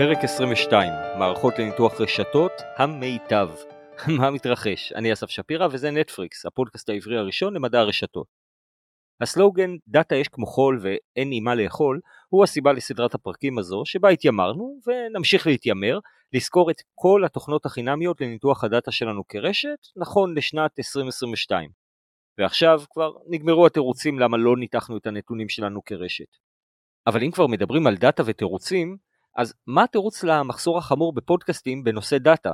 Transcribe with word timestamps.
פרק 0.00 0.24
22, 0.24 0.92
מערכות 1.18 1.58
לניתוח 1.58 2.00
רשתות, 2.00 2.52
המיטב. 2.76 3.48
מה 4.18 4.30
מתרחש? 4.30 4.92
אני 4.92 5.12
אסף 5.12 5.30
שפירא 5.30 5.68
וזה 5.72 5.90
נטפריקס, 5.90 6.46
הפודקאסט 6.46 6.88
העברי 6.88 7.18
הראשון 7.18 7.54
למדע 7.54 7.80
הרשתות. 7.80 8.26
הסלוגן 9.20 9.70
"דאטה 9.88 10.16
יש 10.16 10.28
כמו 10.28 10.46
חול 10.46 10.78
ואין 10.82 11.28
עם 11.32 11.44
מה 11.44 11.54
לאכול" 11.54 12.00
הוא 12.28 12.44
הסיבה 12.44 12.72
לסדרת 12.72 13.14
הפרקים 13.14 13.58
הזו, 13.58 13.82
שבה 13.84 14.08
התיימרנו, 14.08 14.78
ונמשיך 14.86 15.46
להתיימר, 15.46 15.98
לזכור 16.32 16.70
את 16.70 16.76
כל 16.94 17.24
התוכנות 17.24 17.66
החינמיות 17.66 18.20
לניתוח 18.20 18.64
הדאטה 18.64 18.92
שלנו 18.92 19.22
כרשת, 19.28 19.78
נכון 19.96 20.36
לשנת 20.36 20.78
2022. 20.78 21.70
ועכשיו 22.38 22.80
כבר 22.90 23.12
נגמרו 23.26 23.66
התירוצים 23.66 24.18
למה 24.18 24.36
לא 24.36 24.56
ניתחנו 24.56 24.96
את 24.96 25.06
הנתונים 25.06 25.48
שלנו 25.48 25.84
כרשת. 25.84 26.36
אבל 27.06 27.22
אם 27.22 27.30
כבר 27.30 27.46
מדברים 27.46 27.86
על 27.86 27.96
דאטה 27.96 28.22
ותירוצים, 28.26 29.09
אז 29.36 29.54
מה 29.66 29.84
התירוץ 29.84 30.24
למחסור 30.24 30.78
החמור 30.78 31.12
בפודקאסטים 31.12 31.84
בנושא 31.84 32.18
דאטה? 32.18 32.52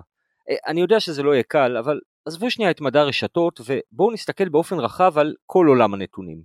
אה, 0.50 0.54
אני 0.66 0.80
יודע 0.80 1.00
שזה 1.00 1.22
לא 1.22 1.34
יהיה 1.34 1.42
קל, 1.42 1.76
אבל 1.76 2.00
עזבו 2.26 2.50
שנייה 2.50 2.70
את 2.70 2.80
מדע 2.80 3.00
הרשתות 3.00 3.60
ובואו 3.60 4.12
נסתכל 4.12 4.48
באופן 4.48 4.78
רחב 4.78 5.18
על 5.18 5.34
כל 5.46 5.66
עולם 5.68 5.94
הנתונים. 5.94 6.42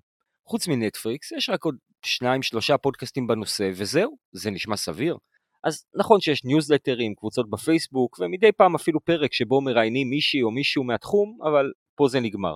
חוץ 0.47 0.67
מנטפריקס 0.67 1.31
יש 1.31 1.49
רק 1.49 1.63
עוד 1.63 1.75
שניים 2.05 2.41
שלושה 2.41 2.77
פודקאסטים 2.77 3.27
בנושא 3.27 3.69
וזהו, 3.75 4.17
זה 4.31 4.51
נשמע 4.51 4.77
סביר. 4.77 5.17
אז 5.63 5.85
נכון 5.95 6.21
שיש 6.21 6.45
ניוזלטרים, 6.45 7.15
קבוצות 7.15 7.49
בפייסבוק 7.49 8.19
ומדי 8.19 8.51
פעם 8.51 8.75
אפילו 8.75 8.99
פרק 8.99 9.33
שבו 9.33 9.61
מראיינים 9.61 10.09
מישהי 10.09 10.41
או 10.41 10.51
מישהו 10.51 10.83
מהתחום, 10.83 11.37
אבל 11.43 11.71
פה 11.95 12.07
זה 12.07 12.19
נגמר. 12.19 12.55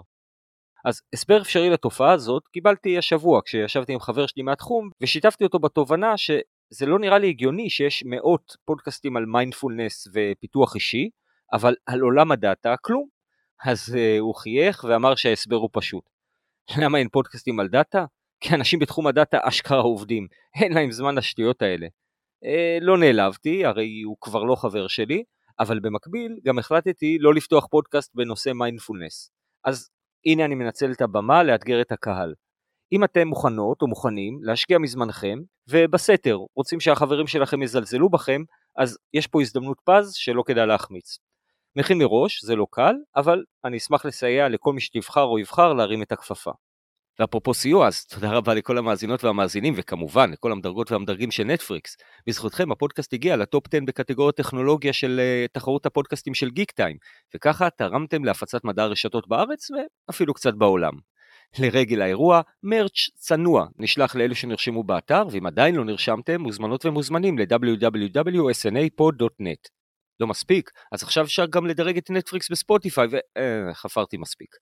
אז 0.85 1.01
הסבר 1.13 1.41
אפשרי 1.41 1.69
לתופעה 1.69 2.13
הזאת 2.13 2.47
קיבלתי 2.47 2.97
השבוע 2.97 3.41
כשישבתי 3.45 3.93
עם 3.93 3.99
חבר 3.99 4.27
שלי 4.27 4.43
מהתחום 4.43 4.89
ושיתפתי 5.01 5.43
אותו 5.43 5.59
בתובנה 5.59 6.17
שזה 6.73 6.85
לא 6.85 6.99
נראה 6.99 7.17
לי 7.17 7.29
הגיוני 7.29 7.69
שיש 7.69 8.03
מאות 8.05 8.57
פודקאסטים 8.65 9.17
על 9.17 9.25
מיינדפולנס 9.25 10.07
ופיתוח 10.13 10.75
אישי, 10.75 11.09
אבל 11.53 11.75
על 11.85 11.99
עולם 11.99 12.31
הדאטה 12.31 12.75
כלום. 12.81 13.07
אז 13.65 13.95
אה, 13.95 14.19
הוא 14.19 14.35
חייך 14.35 14.85
ואמר 14.89 15.15
שההסבר 15.15 15.55
הוא 15.55 15.69
פשוט. 15.73 16.03
למה 16.77 16.97
אין 16.97 17.09
פודקאסטים 17.09 17.59
על 17.59 17.67
דאטה? 17.67 18.05
כי 18.39 18.55
אנשים 18.55 18.79
בתחום 18.79 19.07
הדאטה 19.07 19.37
אשכרה 19.41 19.79
עובדים, 19.79 20.27
אין 20.61 20.73
להם 20.73 20.91
זמן 20.91 21.15
לשטויות 21.15 21.61
האלה. 21.61 21.87
אה, 22.45 22.83
לא 22.83 22.97
נעלבתי, 22.97 23.65
הרי 23.65 24.01
הוא 24.01 24.17
כבר 24.21 24.43
לא 24.43 24.55
חבר 24.55 24.87
שלי, 24.87 25.23
אבל 25.59 25.79
במקביל 25.79 26.39
גם 26.45 26.59
החלטתי 26.59 27.17
לא 27.19 27.33
לפתוח 27.33 27.67
פודקאסט 27.67 28.15
בנושא 28.15 28.49
מיינדפולנס. 28.49 29.31
אז 29.65 29.89
הנה 30.25 30.45
אני 30.45 30.55
מנצל 30.55 30.91
את 30.91 31.01
הבמה 31.01 31.43
לאתגר 31.43 31.81
את 31.81 31.91
הקהל. 31.91 32.33
אם 32.95 33.03
אתם 33.03 33.27
מוכנות 33.27 33.81
או 33.81 33.87
מוכנים 33.87 34.39
להשקיע 34.43 34.77
מזמנכם, 34.77 35.39
ובסתר 35.69 36.37
רוצים 36.55 36.79
שהחברים 36.79 37.27
שלכם 37.27 37.61
יזלזלו 37.61 38.09
בכם, 38.09 38.41
אז 38.77 38.97
יש 39.13 39.27
פה 39.27 39.41
הזדמנות 39.41 39.77
פז 39.83 40.13
שלא 40.13 40.43
כדאי 40.45 40.65
להחמיץ. 40.65 41.17
מכין 41.75 41.97
מראש, 41.97 42.43
זה 42.43 42.55
לא 42.55 42.67
קל, 42.71 42.95
אבל 43.15 43.43
אני 43.65 43.77
אשמח 43.77 44.05
לסייע 44.05 44.49
לכל 44.49 44.73
מי 44.73 44.81
שתבחר 44.81 45.23
או 45.23 45.39
יבחר 45.39 45.73
להרים 45.73 46.01
את 46.01 46.11
הכפפה. 46.11 46.51
ואפרופו 47.19 47.53
סיוע, 47.53 47.87
אז 47.87 48.05
תודה 48.05 48.31
רבה 48.31 48.53
לכל 48.53 48.77
המאזינות 48.77 49.23
והמאזינים, 49.23 49.73
וכמובן 49.77 50.31
לכל 50.31 50.51
המדרגות 50.51 50.91
והמדרגים 50.91 51.31
של 51.31 51.43
נטפריקס. 51.43 51.97
בזכותכם 52.27 52.71
הפודקאסט 52.71 53.13
הגיע 53.13 53.35
לטופ 53.35 53.63
10 53.73 53.77
בקטגוריית 53.85 54.35
טכנולוגיה 54.35 54.93
של 54.93 55.19
uh, 55.19 55.51
תחרות 55.53 55.85
הפודקאסטים 55.85 56.33
של 56.33 56.49
גיק 56.49 56.71
טיים, 56.71 56.97
וככה 57.35 57.69
תרמתם 57.69 58.23
להפצת 58.23 58.63
מדע 58.63 58.83
הרשתות 58.83 59.27
בארץ 59.27 59.67
ואפילו 59.71 60.33
קצת 60.33 60.53
בעולם. 60.53 60.93
לרגל 61.59 62.01
האירוע, 62.01 62.41
מרץ' 62.63 63.09
צנוע 63.15 63.65
נשלח 63.77 64.15
לאלו 64.15 64.35
שנרשמו 64.35 64.83
באתר, 64.83 65.23
ואם 65.31 65.45
עדיין 65.45 65.75
לא 65.75 65.85
נרשמתם, 65.85 66.41
מוזמנות 66.41 66.85
ומוזמנים 66.85 67.39
ל-www.snapod.net. 67.39 69.69
לא 70.19 70.27
מספיק, 70.27 70.71
אז 70.91 71.03
עכשיו 71.03 71.23
אפשר 71.23 71.45
גם 71.45 71.67
לדרג 71.67 71.97
את 71.97 72.09
נטפריקס 72.09 72.51
בספוטיפיי, 72.51 73.07
וחפרתי 73.71 74.15
אה, 74.15 74.21
מספיק. 74.21 74.55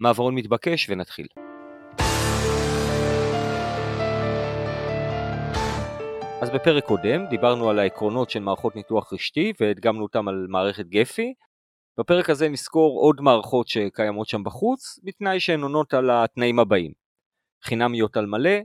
מעברון 0.00 0.34
מתבקש 0.34 0.90
ונתחיל. 0.90 1.26
אז 6.42 6.50
בפרק 6.50 6.84
קודם 6.84 7.26
דיברנו 7.26 7.70
על 7.70 7.78
העקרונות 7.78 8.30
של 8.30 8.40
מערכות 8.40 8.76
ניתוח 8.76 9.12
רשתי 9.12 9.52
והדגמנו 9.60 10.02
אותם 10.02 10.28
על 10.28 10.46
מערכת 10.48 10.86
גפי. 10.86 11.34
בפרק 12.00 12.30
הזה 12.30 12.48
נזכור 12.48 13.00
עוד 13.00 13.20
מערכות 13.20 13.68
שקיימות 13.68 14.28
שם 14.28 14.44
בחוץ, 14.44 14.98
בתנאי 15.04 15.40
שהן 15.40 15.62
עונות 15.62 15.94
על 15.94 16.10
התנאים 16.10 16.58
הבאים. 16.58 16.92
חינמיות 17.64 18.16
על 18.16 18.26
מלא, 18.26 18.58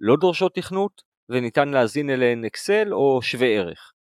לא 0.00 0.16
דורשות 0.16 0.54
תכנות, 0.54 1.02
וניתן 1.28 1.68
להזין 1.68 2.10
אליהן 2.10 2.44
אקסל 2.44 2.94
או 2.94 3.22
שווה 3.22 3.46
ערך. 3.46 3.92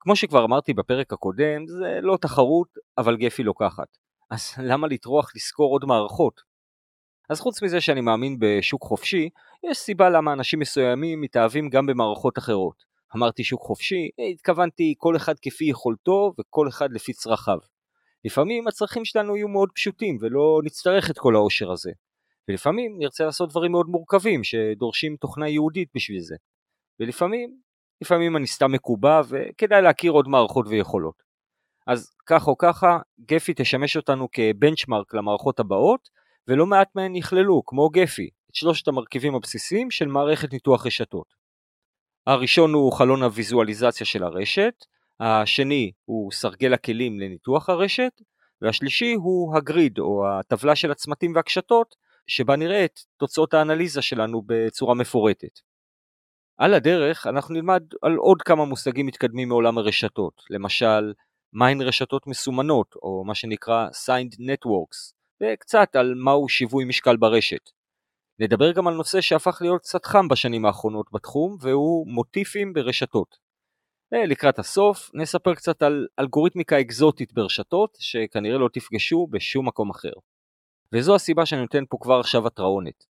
כמו 0.00 0.16
שכבר 0.16 0.44
אמרתי 0.44 0.74
בפרק 0.74 1.12
הקודם, 1.12 1.66
זה 1.66 1.98
לא 2.02 2.16
תחרות, 2.20 2.68
אבל 2.98 3.16
גפי 3.16 3.42
לוקחת. 3.42 3.88
אז 4.30 4.54
למה 4.58 4.86
לטרוח 4.86 5.32
לזכור 5.36 5.72
עוד 5.72 5.84
מערכות? 5.84 6.40
אז 7.30 7.40
חוץ 7.40 7.62
מזה 7.62 7.80
שאני 7.80 8.00
מאמין 8.00 8.36
בשוק 8.40 8.82
חופשי, 8.82 9.28
יש 9.70 9.78
סיבה 9.78 10.10
למה 10.10 10.32
אנשים 10.32 10.58
מסוימים 10.58 11.20
מתאהבים 11.20 11.68
גם 11.68 11.86
במערכות 11.86 12.38
אחרות. 12.38 12.84
אמרתי 13.16 13.44
שוק 13.44 13.60
חופשי, 13.60 14.08
התכוונתי 14.32 14.94
כל 14.98 15.16
אחד 15.16 15.34
כפי 15.42 15.64
יכולתו 15.64 16.32
וכל 16.38 16.68
אחד 16.68 16.92
לפי 16.92 17.12
צרכיו. 17.12 17.58
לפעמים 18.24 18.68
הצרכים 18.68 19.04
שלנו 19.04 19.36
יהיו 19.36 19.48
מאוד 19.48 19.68
פשוטים 19.74 20.18
ולא 20.20 20.60
נצטרך 20.64 21.10
את 21.10 21.18
כל 21.18 21.34
העושר 21.34 21.72
הזה. 21.72 21.90
ולפעמים 22.48 22.96
נרצה 22.98 23.24
לעשות 23.24 23.50
דברים 23.50 23.72
מאוד 23.72 23.86
מורכבים 23.86 24.44
שדורשים 24.44 25.16
תוכנה 25.16 25.48
יהודית 25.48 25.88
בשביל 25.94 26.20
זה. 26.20 26.36
ולפעמים, 27.00 27.56
לפעמים 28.00 28.36
אני 28.36 28.46
סתם 28.46 28.72
מקובע 28.72 29.20
וכדאי 29.28 29.82
להכיר 29.82 30.12
עוד 30.12 30.28
מערכות 30.28 30.66
ויכולות. 30.68 31.22
אז 31.86 32.10
כך 32.26 32.48
או 32.48 32.58
ככה, 32.58 32.98
גפי 33.20 33.52
תשמש 33.56 33.96
אותנו 33.96 34.28
כבנצ'מרק 34.32 35.14
למערכות 35.14 35.60
הבאות, 35.60 36.08
ולא 36.48 36.66
מעט 36.66 36.88
מהן 36.94 37.16
יכללו, 37.16 37.62
כמו 37.66 37.88
גפי, 37.88 38.30
את 38.50 38.54
שלושת 38.54 38.88
המרכיבים 38.88 39.34
הבסיסיים 39.34 39.90
של 39.90 40.06
מערכת 40.06 40.52
ניתוח 40.52 40.86
רשתות. 40.86 41.26
הראשון 42.26 42.72
הוא 42.72 42.92
חלון 42.92 43.22
הוויזואליזציה 43.22 44.06
של 44.06 44.24
הרשת, 44.24 44.74
השני 45.20 45.92
הוא 46.04 46.32
סרגל 46.32 46.74
הכלים 46.74 47.20
לניתוח 47.20 47.68
הרשת, 47.68 48.12
והשלישי 48.62 49.14
הוא 49.14 49.56
הגריד 49.56 49.98
או 49.98 50.28
הטבלה 50.28 50.76
של 50.76 50.90
הצמתים 50.90 51.34
והקשתות, 51.34 51.94
שבה 52.26 52.56
נראה 52.56 52.84
את 52.84 53.00
תוצאות 53.16 53.54
האנליזה 53.54 54.02
שלנו 54.02 54.42
בצורה 54.46 54.94
מפורטת. 54.94 55.60
על 56.58 56.74
הדרך 56.74 57.26
אנחנו 57.26 57.54
נלמד 57.54 57.82
על 58.02 58.16
עוד 58.16 58.42
כמה 58.42 58.64
מושגים 58.64 59.06
מתקדמים 59.06 59.48
מעולם 59.48 59.78
הרשתות, 59.78 60.42
למשל 60.50 61.12
מהן 61.52 61.82
רשתות 61.82 62.26
מסומנות 62.26 62.94
או 63.02 63.24
מה 63.26 63.34
שנקרא 63.34 63.88
signed 63.88 64.34
networks, 64.34 65.14
וקצת 65.42 65.96
על 65.96 66.14
מהו 66.14 66.48
שיווי 66.48 66.84
משקל 66.84 67.16
ברשת. 67.16 67.70
נדבר 68.38 68.72
גם 68.72 68.88
על 68.88 68.94
נושא 68.94 69.20
שהפך 69.20 69.58
להיות 69.60 69.80
קצת 69.82 70.04
חם 70.04 70.28
בשנים 70.28 70.64
האחרונות 70.64 71.06
בתחום, 71.12 71.56
והוא 71.60 72.06
מוטיפים 72.08 72.72
ברשתות. 72.72 73.47
לקראת 74.12 74.58
הסוף 74.58 75.10
נספר 75.14 75.54
קצת 75.54 75.82
על 75.82 76.06
אלגוריתמיקה 76.18 76.80
אקזוטית 76.80 77.32
ברשתות, 77.32 77.96
שכנראה 78.00 78.58
לא 78.58 78.68
תפגשו 78.72 79.26
בשום 79.30 79.68
מקום 79.68 79.90
אחר. 79.90 80.12
וזו 80.92 81.14
הסיבה 81.14 81.46
שאני 81.46 81.60
נותן 81.60 81.84
פה 81.88 81.96
כבר 82.00 82.20
עכשיו 82.20 82.46
התראונת. 82.46 83.04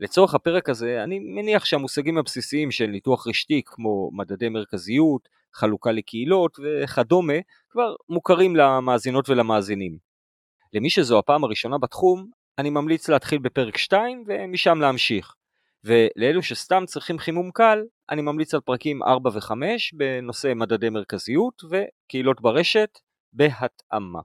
לצורך 0.00 0.34
הפרק 0.34 0.68
הזה, 0.68 1.04
אני 1.04 1.18
מניח 1.18 1.64
שהמושגים 1.64 2.18
הבסיסיים 2.18 2.70
של 2.70 2.86
ניתוח 2.86 3.26
רשתי 3.26 3.62
כמו 3.64 4.10
מדדי 4.12 4.48
מרכזיות, 4.48 5.28
חלוקה 5.54 5.92
לקהילות 5.92 6.58
וכדומה, 6.64 7.34
כבר 7.70 7.94
מוכרים 8.08 8.56
למאזינות 8.56 9.28
ולמאזינים. 9.28 9.98
למי 10.72 10.90
שזו 10.90 11.18
הפעם 11.18 11.44
הראשונה 11.44 11.78
בתחום, 11.78 12.30
אני 12.58 12.70
ממליץ 12.70 13.08
להתחיל 13.08 13.38
בפרק 13.38 13.76
2 13.76 14.24
ומשם 14.26 14.78
להמשיך. 14.80 15.34
ולאלו 15.84 16.42
שסתם 16.42 16.84
צריכים 16.86 17.18
חימום 17.18 17.50
קל, 17.50 17.82
אני 18.10 18.22
ממליץ 18.22 18.54
על 18.54 18.60
פרקים 18.60 19.02
4 19.02 19.30
ו-5 19.34 19.52
בנושא 19.92 20.52
מדדי 20.56 20.90
מרכזיות 20.90 21.62
וקהילות 21.70 22.40
ברשת 22.40 22.98
בהתאמה. 23.32 24.20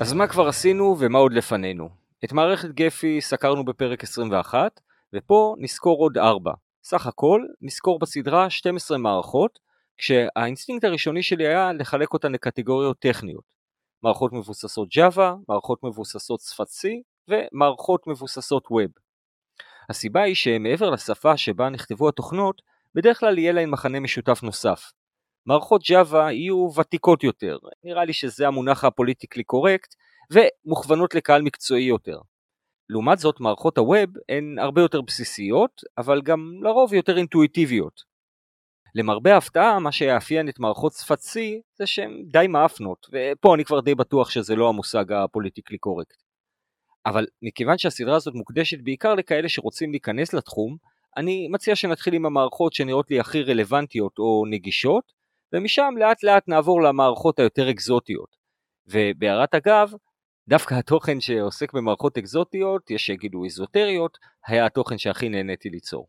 אז 0.00 0.12
מה 0.12 0.26
כבר 0.26 0.48
עשינו 0.48 0.96
ומה 0.98 1.18
עוד 1.18 1.32
לפנינו? 1.32 1.88
את 2.24 2.32
מערכת 2.32 2.68
גפי 2.68 3.20
סקרנו 3.20 3.64
בפרק 3.64 4.02
21, 4.02 4.80
ופה 5.14 5.54
נזכור 5.58 5.98
עוד 5.98 6.18
4. 6.18 6.52
סך 6.82 7.06
הכל 7.06 7.40
נזכור 7.60 7.98
בסדרה 7.98 8.50
12 8.50 8.98
מערכות, 8.98 9.65
כשהאינסטינקט 9.98 10.84
הראשוני 10.84 11.22
שלי 11.22 11.46
היה 11.46 11.72
לחלק 11.72 12.12
אותן 12.12 12.32
לקטגוריות 12.32 12.98
טכניות. 12.98 13.44
מערכות 14.02 14.32
מבוססות 14.32 14.88
Java, 14.98 15.34
מערכות 15.48 15.84
מבוססות 15.84 16.40
שפת 16.40 16.66
C 16.66 16.88
ומערכות 17.28 18.06
מבוססות 18.06 18.66
Web. 18.66 19.00
הסיבה 19.90 20.22
היא 20.22 20.34
שמעבר 20.34 20.90
לשפה 20.90 21.36
שבה 21.36 21.68
נכתבו 21.68 22.08
התוכנות, 22.08 22.62
בדרך 22.94 23.20
כלל 23.20 23.38
יהיה 23.38 23.52
להן 23.52 23.70
מחנה 23.70 24.00
משותף 24.00 24.42
נוסף. 24.42 24.92
מערכות 25.46 25.82
Java 25.82 26.16
יהיו 26.16 26.68
ותיקות 26.76 27.24
יותר, 27.24 27.58
נראה 27.84 28.04
לי 28.04 28.12
שזה 28.12 28.46
המונח 28.46 28.84
ה 28.84 28.89
politically 28.89 29.44
correct, 29.44 29.94
ומוכוונות 30.32 31.14
לקהל 31.14 31.42
מקצועי 31.42 31.84
יותר. 31.84 32.18
לעומת 32.88 33.18
זאת, 33.18 33.40
מערכות 33.40 33.78
ה 33.78 33.86
Web 33.86 34.08
הן 34.28 34.58
הרבה 34.58 34.80
יותר 34.80 35.00
בסיסיות, 35.00 35.82
אבל 35.98 36.22
גם 36.22 36.52
לרוב 36.62 36.94
יותר 36.94 37.16
אינטואיטיביות. 37.16 38.15
למרבה 38.96 39.34
ההפתעה, 39.34 39.78
מה 39.78 39.92
שיאפיין 39.92 40.48
את 40.48 40.58
מערכות 40.58 40.92
שפת 40.92 41.18
C 41.18 41.38
זה 41.78 41.86
שהן 41.86 42.22
די 42.26 42.46
מאפנות, 42.48 43.06
ופה 43.12 43.54
אני 43.54 43.64
כבר 43.64 43.80
די 43.80 43.94
בטוח 43.94 44.30
שזה 44.30 44.56
לא 44.56 44.68
המושג 44.68 45.12
הפוליטיקלי 45.12 45.78
קורקט. 45.78 46.22
אבל 47.06 47.26
מכיוון 47.42 47.78
שהסדרה 47.78 48.16
הזאת 48.16 48.34
מוקדשת 48.34 48.78
בעיקר 48.82 49.14
לכאלה 49.14 49.48
שרוצים 49.48 49.90
להיכנס 49.90 50.34
לתחום, 50.34 50.76
אני 51.16 51.48
מציע 51.48 51.76
שנתחיל 51.76 52.14
עם 52.14 52.26
המערכות 52.26 52.72
שנראות 52.72 53.10
לי 53.10 53.20
הכי 53.20 53.42
רלוונטיות 53.42 54.18
או 54.18 54.44
נגישות, 54.50 55.12
ומשם 55.52 55.94
לאט 55.98 56.22
לאט 56.22 56.48
נעבור 56.48 56.82
למערכות 56.82 57.38
היותר 57.38 57.70
אקזוטיות. 57.70 58.36
ובהערת 58.86 59.54
אגב, 59.54 59.92
דווקא 60.48 60.74
התוכן 60.74 61.20
שעוסק 61.20 61.72
במערכות 61.72 62.18
אקזוטיות, 62.18 62.90
יש 62.90 63.06
שיגידו 63.06 63.44
איזוטריות, 63.44 64.18
היה 64.46 64.66
התוכן 64.66 64.98
שהכי 64.98 65.28
נהניתי 65.28 65.70
ליצור. 65.70 66.06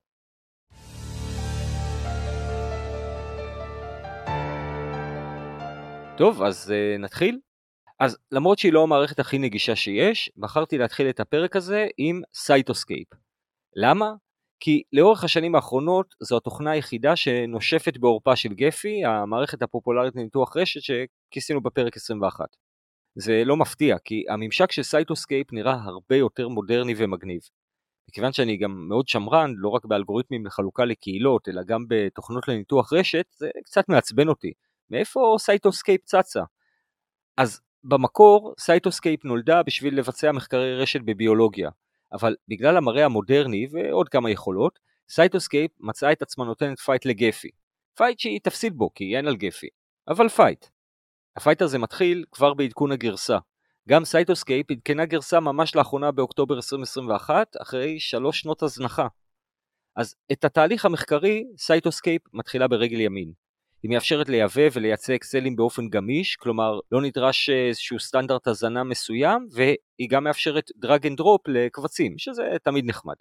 טוב, 6.18 6.44
אז 6.44 6.74
אה, 6.74 7.02
נתחיל. 7.02 7.40
אז 8.00 8.18
למרות 8.32 8.60
שהיא 8.60 8.74
לא 8.74 8.84
המערכת 8.84 9.20
הכי 9.20 9.38
נגישה 9.38 9.76
שיש, 9.76 10.32
בחרתי 10.38 10.78
להתחיל 10.78 11.10
את 11.10 11.20
הפרק 11.20 11.56
הזה 11.56 11.88
עם 11.98 12.22
Cytoscape. 12.34 13.08
למה? 13.76 14.14
כי 14.60 14.84
לאורך 14.94 15.24
השנים 15.24 15.56
האחרונות 15.56 16.16
זו 16.20 16.38
התוכנה 16.38 16.72
היחידה 16.72 17.16
שנושפת 17.16 17.98
בעורפה 17.98 18.36
של 18.36 18.54
Gephi, 18.54 19.06
המערכת 19.06 19.62
הפופולרית 19.62 20.16
לניתוח 20.16 20.58
רשת 20.58 20.82
שכיסינו 20.82 21.62
בפרק 21.62 21.96
21. 21.96 22.46
זה 23.16 23.44
לא 23.46 23.58
מפתיע, 23.58 23.98
כי 24.04 24.24
הממשק 24.30 24.72
של 24.72 24.84
Cytoscape 24.84 25.54
נראה 25.54 25.74
הרבה 25.74 26.16
יותר 26.16 26.48
מודרני 26.48 26.94
ומגניב. 26.98 27.42
מכיוון 28.10 28.34
שאני 28.34 28.58
גם 28.58 28.88
מאוד 28.90 29.08
שמרן, 29.08 29.54
לא 29.58 29.70
רק 29.70 29.86
באלגוריתמים 29.86 30.46
לחלוקה 30.46 30.86
לקהילות, 30.86 31.50
אלא 31.50 31.62
גם 31.64 31.86
בתוכנות 31.88 32.48
לניתוח 32.48 32.94
רשת, 32.94 33.26
זה 33.38 33.50
קצת 33.66 33.90
מעצבן 33.90 34.28
אותי. 34.28 34.52
מאיפה 34.90 35.36
Cytoscape 35.40 36.02
צצה? 36.04 36.42
אז 37.38 37.62
במקור, 37.84 38.54
Cytoscape 38.60 39.26
נולדה 39.26 39.64
בשביל 39.64 39.98
לבצע 40.00 40.32
מחקרי 40.32 40.76
רשת 40.76 41.00
בביולוגיה, 41.06 41.70
אבל 42.14 42.36
בגלל 42.48 42.78
המראה 42.78 43.06
המודרני 43.06 43.68
ועוד 43.72 44.10
כמה 44.10 44.30
יכולות, 44.32 44.80
Cytoscape 45.10 45.72
מצאה 45.80 46.12
את 46.12 46.22
עצמה 46.22 46.46
נותנת 46.46 46.80
fight 46.80 47.06
ל 47.06 47.12
Gephi. 47.12 47.50
fight 47.96 48.20
שהיא 48.20 48.40
תפסיד 48.44 48.74
בו, 48.74 48.94
כי 48.94 49.18
אין 49.18 49.28
על 49.28 49.36
Gephi, 49.36 49.68
אבל 50.08 50.30
fight. 50.30 50.66
ה 51.36 51.40
fight 51.40 51.62
הזה 51.62 51.78
מתחיל 51.78 52.26
כבר 52.32 52.54
בעדכון 52.54 52.92
הגרסה. 52.92 53.38
גם 53.90 54.06
Cytoscape 54.06 54.72
עדכנה 54.72 55.06
גרסה 55.06 55.40
ממש 55.40 55.76
לאחרונה 55.76 56.12
באוקטובר 56.12 56.56
2021, 56.56 57.56
אחרי 57.62 58.00
שלוש 58.00 58.40
שנות 58.40 58.64
הזנחה. 58.64 59.08
אז 59.96 60.16
את 60.32 60.46
התהליך 60.46 60.86
המחקרי, 60.86 61.44
Cytoscape 61.58 62.22
מתחילה 62.34 62.68
ברגל 62.68 63.00
ימין. 63.00 63.32
היא 63.84 63.92
מאפשרת 63.92 64.30
לייבא 64.30 64.62
ולייצא 64.74 65.16
אקסלים 65.16 65.56
באופן 65.56 65.90
גמיש, 65.90 66.36
כלומר 66.36 66.80
לא 66.92 67.02
נדרש 67.02 67.50
איזשהו 67.50 68.00
סטנדרט 68.00 68.48
הזנה 68.48 68.84
מסוים, 68.84 69.48
והיא 69.52 70.10
גם 70.10 70.24
מאפשרת 70.24 70.72
drag 70.76 71.08
and 71.08 71.18
drop 71.18 71.48
לקבצים, 71.48 72.18
שזה 72.18 72.44
תמיד 72.64 72.86
נחמד. 72.86 73.16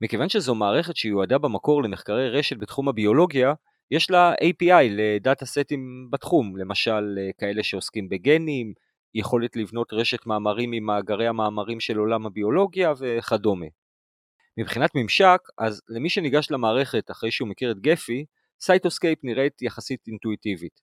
מכיוון 0.00 0.28
שזו 0.28 0.54
מערכת 0.54 0.96
שיועדה 0.96 1.38
במקור 1.38 1.82
למחקרי 1.82 2.30
רשת 2.30 2.56
בתחום 2.58 2.88
הביולוגיה, 2.88 3.52
יש 3.90 4.10
לה 4.10 4.32
API 4.34 4.84
לדאטה 4.90 5.46
סטים 5.46 6.08
בתחום, 6.10 6.56
למשל 6.56 7.18
כאלה 7.38 7.62
שעוסקים 7.62 8.08
בגנים, 8.08 8.72
יכולת 9.14 9.56
לבנות 9.56 9.92
רשת 9.92 10.26
מאמרים 10.26 10.72
עם 10.72 10.84
מאגרי 10.84 11.26
המאמרים 11.26 11.80
של 11.80 11.96
עולם 11.96 12.26
הביולוגיה 12.26 12.92
וכדומה. 12.98 13.66
מבחינת 14.58 14.90
ממשק, 14.94 15.38
אז 15.58 15.82
למי 15.88 16.10
שניגש 16.10 16.50
למערכת 16.50 17.10
אחרי 17.10 17.30
שהוא 17.30 17.48
מכיר 17.48 17.70
את 17.70 17.80
Gephi, 17.80 18.24
Cytoscape 18.60 19.18
נראית 19.22 19.62
יחסית 19.62 20.06
אינטואיטיבית. 20.06 20.80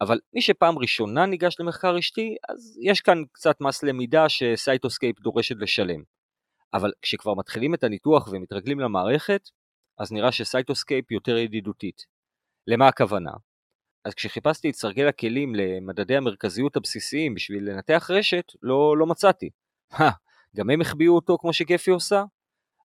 אבל 0.00 0.20
מי 0.32 0.42
שפעם 0.42 0.78
ראשונה 0.78 1.26
ניגש 1.26 1.60
למחקר 1.60 1.94
רשתי, 1.94 2.36
אז 2.48 2.78
יש 2.82 3.00
כאן 3.00 3.22
קצת 3.32 3.60
מס 3.60 3.82
למידה 3.82 4.28
ש 4.28 4.45
Cytoscape 4.45 5.20
דורשת 5.20 5.56
לשלם. 5.58 6.02
אבל 6.74 6.92
כשכבר 7.02 7.34
מתחילים 7.34 7.74
את 7.74 7.84
הניתוח 7.84 8.28
ומתרגלים 8.32 8.80
למערכת, 8.80 9.40
אז 9.98 10.12
נראה 10.12 10.32
ש 10.32 10.46
Cytoscape 10.46 11.10
יותר 11.10 11.36
ידידותית. 11.36 12.02
למה 12.66 12.88
הכוונה? 12.88 13.30
אז 14.04 14.14
כשחיפשתי 14.14 14.70
את 14.70 14.74
סרגל 14.74 15.08
הכלים 15.08 15.54
למדדי 15.54 16.16
המרכזיות 16.16 16.76
הבסיסיים 16.76 17.34
בשביל 17.34 17.70
לנתח 17.70 18.10
רשת, 18.10 18.44
לא, 18.62 18.96
לא 18.98 19.06
מצאתי. 19.06 19.50
גם 20.56 20.70
הם 20.70 20.80
החביאו 20.80 21.14
אותו 21.14 21.38
כמו 21.40 21.52
שגפי 21.52 21.90
עושה? 21.90 22.24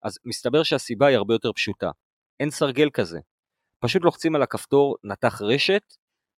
אז 0.03 0.19
מסתבר 0.25 0.63
שהסיבה 0.63 1.07
היא 1.07 1.17
הרבה 1.17 1.33
יותר 1.33 1.53
פשוטה. 1.53 1.91
אין 2.39 2.49
סרגל 2.49 2.89
כזה. 2.89 3.19
פשוט 3.83 4.03
לוחצים 4.03 4.35
על 4.35 4.41
הכפתור 4.41 4.95
נתח 5.03 5.41
רשת, 5.41 5.83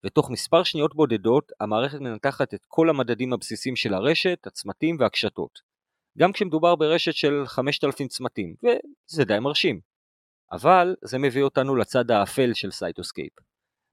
ותוך 0.05 0.29
מספר 0.29 0.63
שניות 0.63 0.95
בודדות 0.95 1.51
המערכת 1.59 1.99
מנתחת 1.99 2.53
את 2.53 2.65
כל 2.67 2.89
המדדים 2.89 3.33
הבסיסיים 3.33 3.75
של 3.75 3.93
הרשת, 3.93 4.47
הצמתים 4.47 4.97
והקשתות. 4.99 5.59
גם 6.17 6.31
כשמדובר 6.31 6.75
ברשת 6.75 7.13
של 7.13 7.43
5,000 7.45 8.07
צמתים, 8.07 8.55
וזה 8.63 9.25
די 9.25 9.39
מרשים. 9.39 9.79
אבל 10.51 10.95
זה 11.03 11.17
מביא 11.17 11.43
אותנו 11.43 11.75
לצד 11.75 12.11
האפל 12.11 12.53
של 12.53 12.71
Cytoscape. 12.71 13.33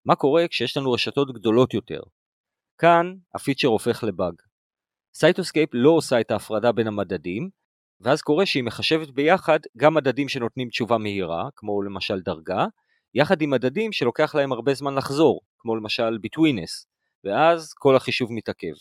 מה 0.05 0.17
קורה 0.17 0.49
כשיש 0.49 0.77
לנו 0.77 0.93
רשתות 0.93 1.35
גדולות 1.35 1.75
יותר? 1.75 2.01
כאן 2.79 3.15
הפיצ'ר 3.35 3.69
הופך 3.69 4.05
לבאג. 4.05 4.35
Cytoscape 5.15 5.71
לא 5.73 5.91
עושה 5.91 6.21
את 6.21 6.31
ההפרדה 6.31 6.73
בין 6.73 6.87
המדדים, 6.87 7.51
ואז 8.01 8.23
קורה 8.23 8.47
שהיא 8.47 8.65
מחשבת 8.65 9.11
ביחד 9.11 9.59
גם 9.77 9.95
מדדים 9.95 10.29
שנותנים 10.29 10.69
תשובה 10.69 10.99
מהירה, 10.99 11.49
כמו 11.57 11.83
למשל 11.83 12.21
דרגה, 12.21 12.67
יחד 13.15 13.43
עם 13.43 13.51
מדדים 13.51 13.93
שלוקח 13.93 14.35
להם 14.35 14.53
הרבה 14.53 14.75
זמן 14.75 14.95
לחזור, 14.95 15.41
כמו 15.59 15.77
למשל 15.77 16.19
betweenness, 16.27 16.87
ואז 17.25 17.73
כל 17.75 17.97
החישוב 17.97 18.33
מתעכב. 18.33 18.73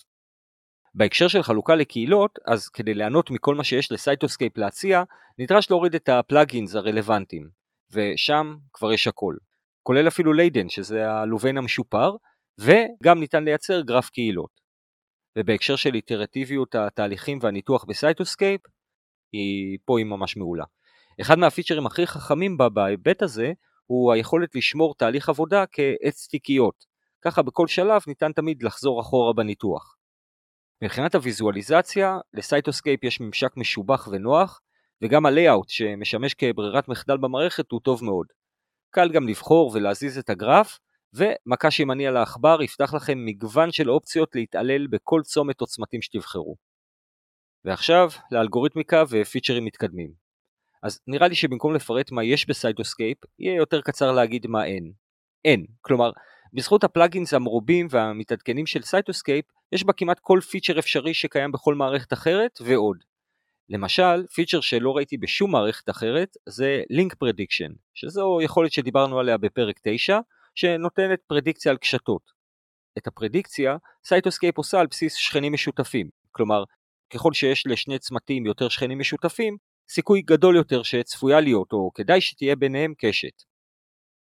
בהקשר 0.93 1.27
של 1.27 1.43
חלוקה 1.43 1.75
לקהילות, 1.75 2.39
אז 2.47 2.69
כדי 2.69 2.93
ליהנות 2.93 3.31
מכל 3.31 3.55
מה 3.55 3.63
שיש 3.63 3.91
ל 3.91 3.98
Cytoscape 3.98 4.57
להציע, 4.57 5.03
נדרש 5.39 5.69
להוריד 5.69 5.95
את 5.95 6.09
ה 6.09 6.18
plugins 6.18 6.75
הרלוונטיים, 6.75 7.49
ושם 7.91 8.55
כבר 8.73 8.93
יש 8.93 9.07
הכל. 9.07 9.35
כולל 9.83 10.07
אפילו 10.07 10.33
Leiden, 10.33 10.69
שזה 10.69 11.11
ה 11.11 11.17
Louvain 11.17 11.57
המשופר, 11.57 12.15
וגם 12.59 13.19
ניתן 13.19 13.43
לייצר 13.43 13.81
גרף 13.81 14.09
קהילות. 14.09 14.61
ובהקשר 15.37 15.75
של 15.75 15.95
איטרטיביות 15.95 16.75
התהליכים 16.75 17.39
והניתוח 17.41 17.85
ב 17.85 17.92
Cytoscape, 17.92 18.61
היא 19.31 19.77
פה 19.85 19.99
היא 19.99 20.05
ממש 20.05 20.37
מעולה. 20.37 20.63
אחד 21.21 21.39
מהפיצ'רים 21.39 21.85
הכי 21.85 22.07
חכמים 22.07 22.57
בה 22.57 22.69
בהיבט 22.69 23.21
הזה, 23.21 23.53
הוא 23.91 24.13
היכולת 24.13 24.55
לשמור 24.55 24.95
תהליך 24.95 25.29
עבודה 25.29 25.63
כעץ 25.71 26.27
תיקיות. 26.27 26.85
ככה 27.21 27.41
בכל 27.41 27.67
שלב 27.67 28.01
ניתן 28.07 28.31
תמיד 28.31 28.63
לחזור 28.63 29.01
אחורה 29.01 29.33
בניתוח. 29.33 29.95
מבחינת 30.83 31.15
הוויזואליזציה, 31.15 32.17
ל 32.33 32.40
Cytoscape 32.40 33.03
יש 33.03 33.19
ממשק 33.19 33.57
משובח 33.57 34.07
ונוח, 34.11 34.61
וגם 35.01 35.25
ה 35.25 35.32
layout 35.32 35.69
שמשמש 35.69 36.33
כברירת 36.33 36.87
מחדל 36.87 37.17
במערכת 37.17 37.71
הוא 37.71 37.79
טוב 37.83 38.03
מאוד. 38.03 38.27
קל 38.89 39.09
גם 39.11 39.27
לבחור 39.27 39.71
ולהזיז 39.73 40.17
את 40.17 40.29
הגרף, 40.29 40.79
ומקש 41.13 41.79
ימני 41.79 42.07
על 42.07 42.17
העכבר 42.17 42.61
יפתח 42.61 42.93
לכם 42.93 43.25
מגוון 43.25 43.71
של 43.71 43.91
אופציות 43.91 44.35
להתעלל 44.35 44.87
בכל 44.87 45.21
צומת 45.23 45.61
או 45.61 45.71
צמתים 45.71 46.01
שתבחרו. 46.01 46.55
ועכשיו 47.65 48.09
לאלגוריתמיקה 48.31 49.03
ופיצ'רים 49.09 49.65
מתקדמים. 49.65 50.28
אז 50.83 50.99
נראה 51.07 51.27
לי 51.27 51.35
שבמקום 51.35 51.75
לפרט 51.75 52.11
מה 52.11 52.23
יש 52.23 52.47
ב 52.47 52.54
Cytoscape, 52.54 53.17
יהיה 53.39 53.55
יותר 53.55 53.81
קצר 53.81 54.11
להגיד 54.11 54.47
מה 54.47 54.65
אין. 54.65 54.91
אין, 55.45 55.65
כלומר, 55.81 56.11
בזכות 56.53 56.83
ה 56.83 56.90
plugins 56.90 57.33
המרובים 57.33 57.87
והמתעדכנים 57.89 58.65
של 58.65 58.81
Cytoscape, 58.81 59.45
יש 59.71 59.83
בה 59.83 59.93
כמעט 59.93 60.19
כל 60.19 60.39
פיצ'ר 60.51 60.79
אפשרי 60.79 61.13
שקיים 61.13 61.51
בכל 61.51 61.75
מערכת 61.75 62.13
אחרת 62.13 62.59
ועוד. 62.61 62.97
למשל, 63.69 64.27
פיצ'ר 64.33 64.61
שלא 64.61 64.97
ראיתי 64.97 65.17
בשום 65.17 65.51
מערכת 65.51 65.89
אחרת 65.89 66.37
זה 66.49 66.81
Link 66.93 67.13
Prediction, 67.23 67.73
שזו 67.93 68.39
יכולת 68.41 68.71
שדיברנו 68.71 69.19
עליה 69.19 69.37
בפרק 69.37 69.79
9, 69.83 70.19
שנותנת 70.55 71.19
פרדיקציה 71.27 71.71
על 71.71 71.77
קשתות. 71.77 72.31
את 72.97 73.07
הפרדיקציה, 73.07 73.77
Cytoscape 74.03 74.57
עושה 74.57 74.79
על 74.79 74.87
בסיס 74.87 75.13
שכנים 75.13 75.53
משותפים, 75.53 76.09
כלומר, 76.31 76.63
ככל 77.13 77.33
שיש 77.33 77.67
לשני 77.67 77.99
צמתים 77.99 78.45
יותר 78.45 78.69
שכנים 78.69 78.99
משותפים, 78.99 79.57
סיכוי 79.89 80.21
גדול 80.21 80.55
יותר 80.55 80.83
שצפויה 80.83 81.41
להיות 81.41 81.73
או 81.73 81.91
כדאי 81.93 82.21
שתהיה 82.21 82.55
ביניהם 82.55 82.93
קשת. 82.97 83.43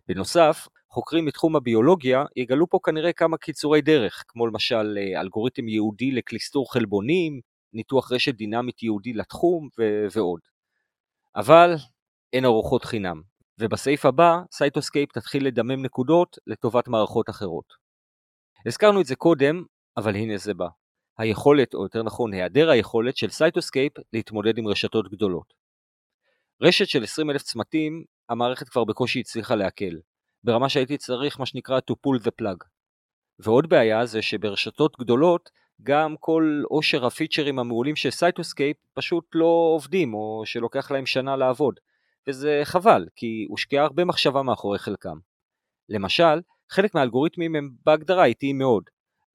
בנוסף, 0.08 0.68
חוקרים 0.90 1.26
מתחום 1.26 1.56
הביולוגיה 1.56 2.26
יגלו 2.36 2.70
פה 2.70 2.80
כנראה 2.84 3.14
כמה 3.14 3.38
קיצורי 3.38 3.82
דרך, 3.82 4.24
כמו 4.28 4.48
למשל 4.48 4.98
אה, 4.98 5.22
אלגוריתם 5.22 5.68
ייעודי 5.68 6.12
לקלסטור 6.12 6.74
חלבונים, 6.74 7.40
ניתוח 7.74 8.12
רשת 8.12 8.36
דינמית 8.36 8.84
ייעודי 8.84 9.14
לתחום 9.14 9.70
ו- 9.80 10.06
ועוד. 10.16 10.40
אבל 11.36 11.76
אין 12.34 12.46
ארוחות 12.46 12.86
חינם, 12.86 13.22
ובסעיף 13.60 14.06
הבא 14.06 14.40
Cytoscape 14.52 15.12
תתחיל 15.12 15.48
לדמם 15.48 15.86
נקודות 15.86 16.38
לטובת 16.48 16.88
מערכות 16.88 17.30
אחרות. 17.30 17.74
הזכרנו 18.66 19.02
את 19.02 19.06
זה 19.06 19.16
קודם, 19.16 19.64
אבל 19.98 20.16
הנה 20.16 20.38
זה 20.38 20.54
בא. 20.54 20.68
היכולת, 21.18 21.74
או 21.74 21.84
יותר 21.84 22.04
נכון 22.04 22.34
היעדר 22.34 22.70
היכולת 22.70 23.18
של 23.18 23.30
Cytoscape 23.30 23.94
להתמודד 24.14 24.58
עם 24.58 24.68
רשתות 24.68 25.12
גדולות. 25.12 25.54
רשת 26.62 26.88
של 26.88 27.04
20 27.04 27.30
אלף 27.30 27.42
צמתים, 27.42 28.04
המערכת 28.30 28.70
כבר 28.70 28.84
בקושי 28.84 29.20
הצליחה 29.20 29.56
להכיל, 29.56 30.00
ברמה 30.44 30.70
שהייתי 30.70 30.98
צריך 30.98 31.40
מה 31.40 31.46
שנקרא 31.46 31.80
to 31.92 31.94
pull 31.94 32.24
the 32.24 32.32
plug. 32.42 32.66
ועוד 33.40 33.70
בעיה 33.70 34.06
זה 34.06 34.22
שברשתות 34.22 34.98
גדולות, 35.00 35.50
גם 35.84 36.16
כל 36.20 36.62
עושר 36.70 37.06
הפיצ'רים 37.06 37.60
המעולים 37.60 37.96
של 37.96 38.10
Cytoscape 38.10 38.78
פשוט 38.94 39.26
לא 39.34 39.72
עובדים, 39.76 40.14
או 40.14 40.42
שלוקח 40.46 40.92
להם 40.92 41.06
שנה 41.06 41.36
לעבוד. 41.36 41.80
וזה 42.28 42.62
חבל, 42.64 43.06
כי 43.16 43.46
הושקעה 43.50 43.84
הרבה 43.84 44.06
מחשבה 44.06 44.42
מאחורי 44.42 44.80
חלקם. 44.80 45.18
למשל, 45.90 46.42
חלק 46.70 46.96
מהאלגוריתמים 46.96 47.56
הם 47.56 47.70
בהגדרה 47.86 48.26
איטיים 48.26 48.58
מאוד, 48.58 48.84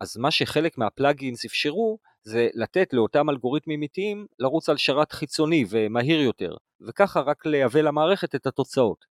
אז 0.03 0.17
מה 0.17 0.31
שחלק 0.31 0.79
מה-plugins 0.79 1.45
אפשרו 1.45 1.99
זה 2.23 2.49
לתת 2.55 2.93
לאותם 2.93 3.31
אלגוריתמים 3.31 3.83
איטיים 3.83 4.27
לרוץ 4.39 4.69
על 4.69 4.77
שרת 4.77 5.13
חיצוני 5.13 5.65
ומהיר 5.71 6.21
יותר, 6.21 6.57
וככה 6.81 7.21
רק 7.21 7.47
לייבא 7.47 7.81
למערכת 7.81 8.35
את 8.35 8.47
התוצאות. 8.47 9.05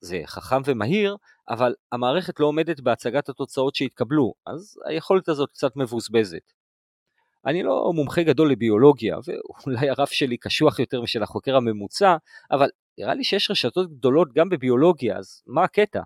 זה 0.00 0.22
חכם 0.26 0.60
ומהיר, 0.64 1.16
אבל 1.48 1.74
המערכת 1.92 2.40
לא 2.40 2.46
עומדת 2.46 2.80
בהצגת 2.80 3.28
התוצאות 3.28 3.74
שהתקבלו, 3.74 4.32
אז 4.46 4.78
היכולת 4.86 5.28
הזאת 5.28 5.50
קצת 5.50 5.76
מבוזבזת. 5.76 6.52
אני 7.46 7.62
לא 7.62 7.92
מומחה 7.94 8.22
גדול 8.22 8.50
לביולוגיה, 8.50 9.16
ואולי 9.24 9.90
הרף 9.90 10.10
שלי 10.10 10.36
קשוח 10.36 10.78
יותר 10.78 11.02
משל 11.02 11.22
החוקר 11.22 11.56
הממוצע, 11.56 12.16
אבל 12.50 12.68
נראה 12.98 13.14
לי 13.14 13.24
שיש 13.24 13.50
רשתות 13.50 13.90
גדולות 13.90 14.32
גם 14.32 14.48
בביולוגיה, 14.48 15.18
אז 15.18 15.42
מה 15.46 15.64
הקטע? 15.64 16.00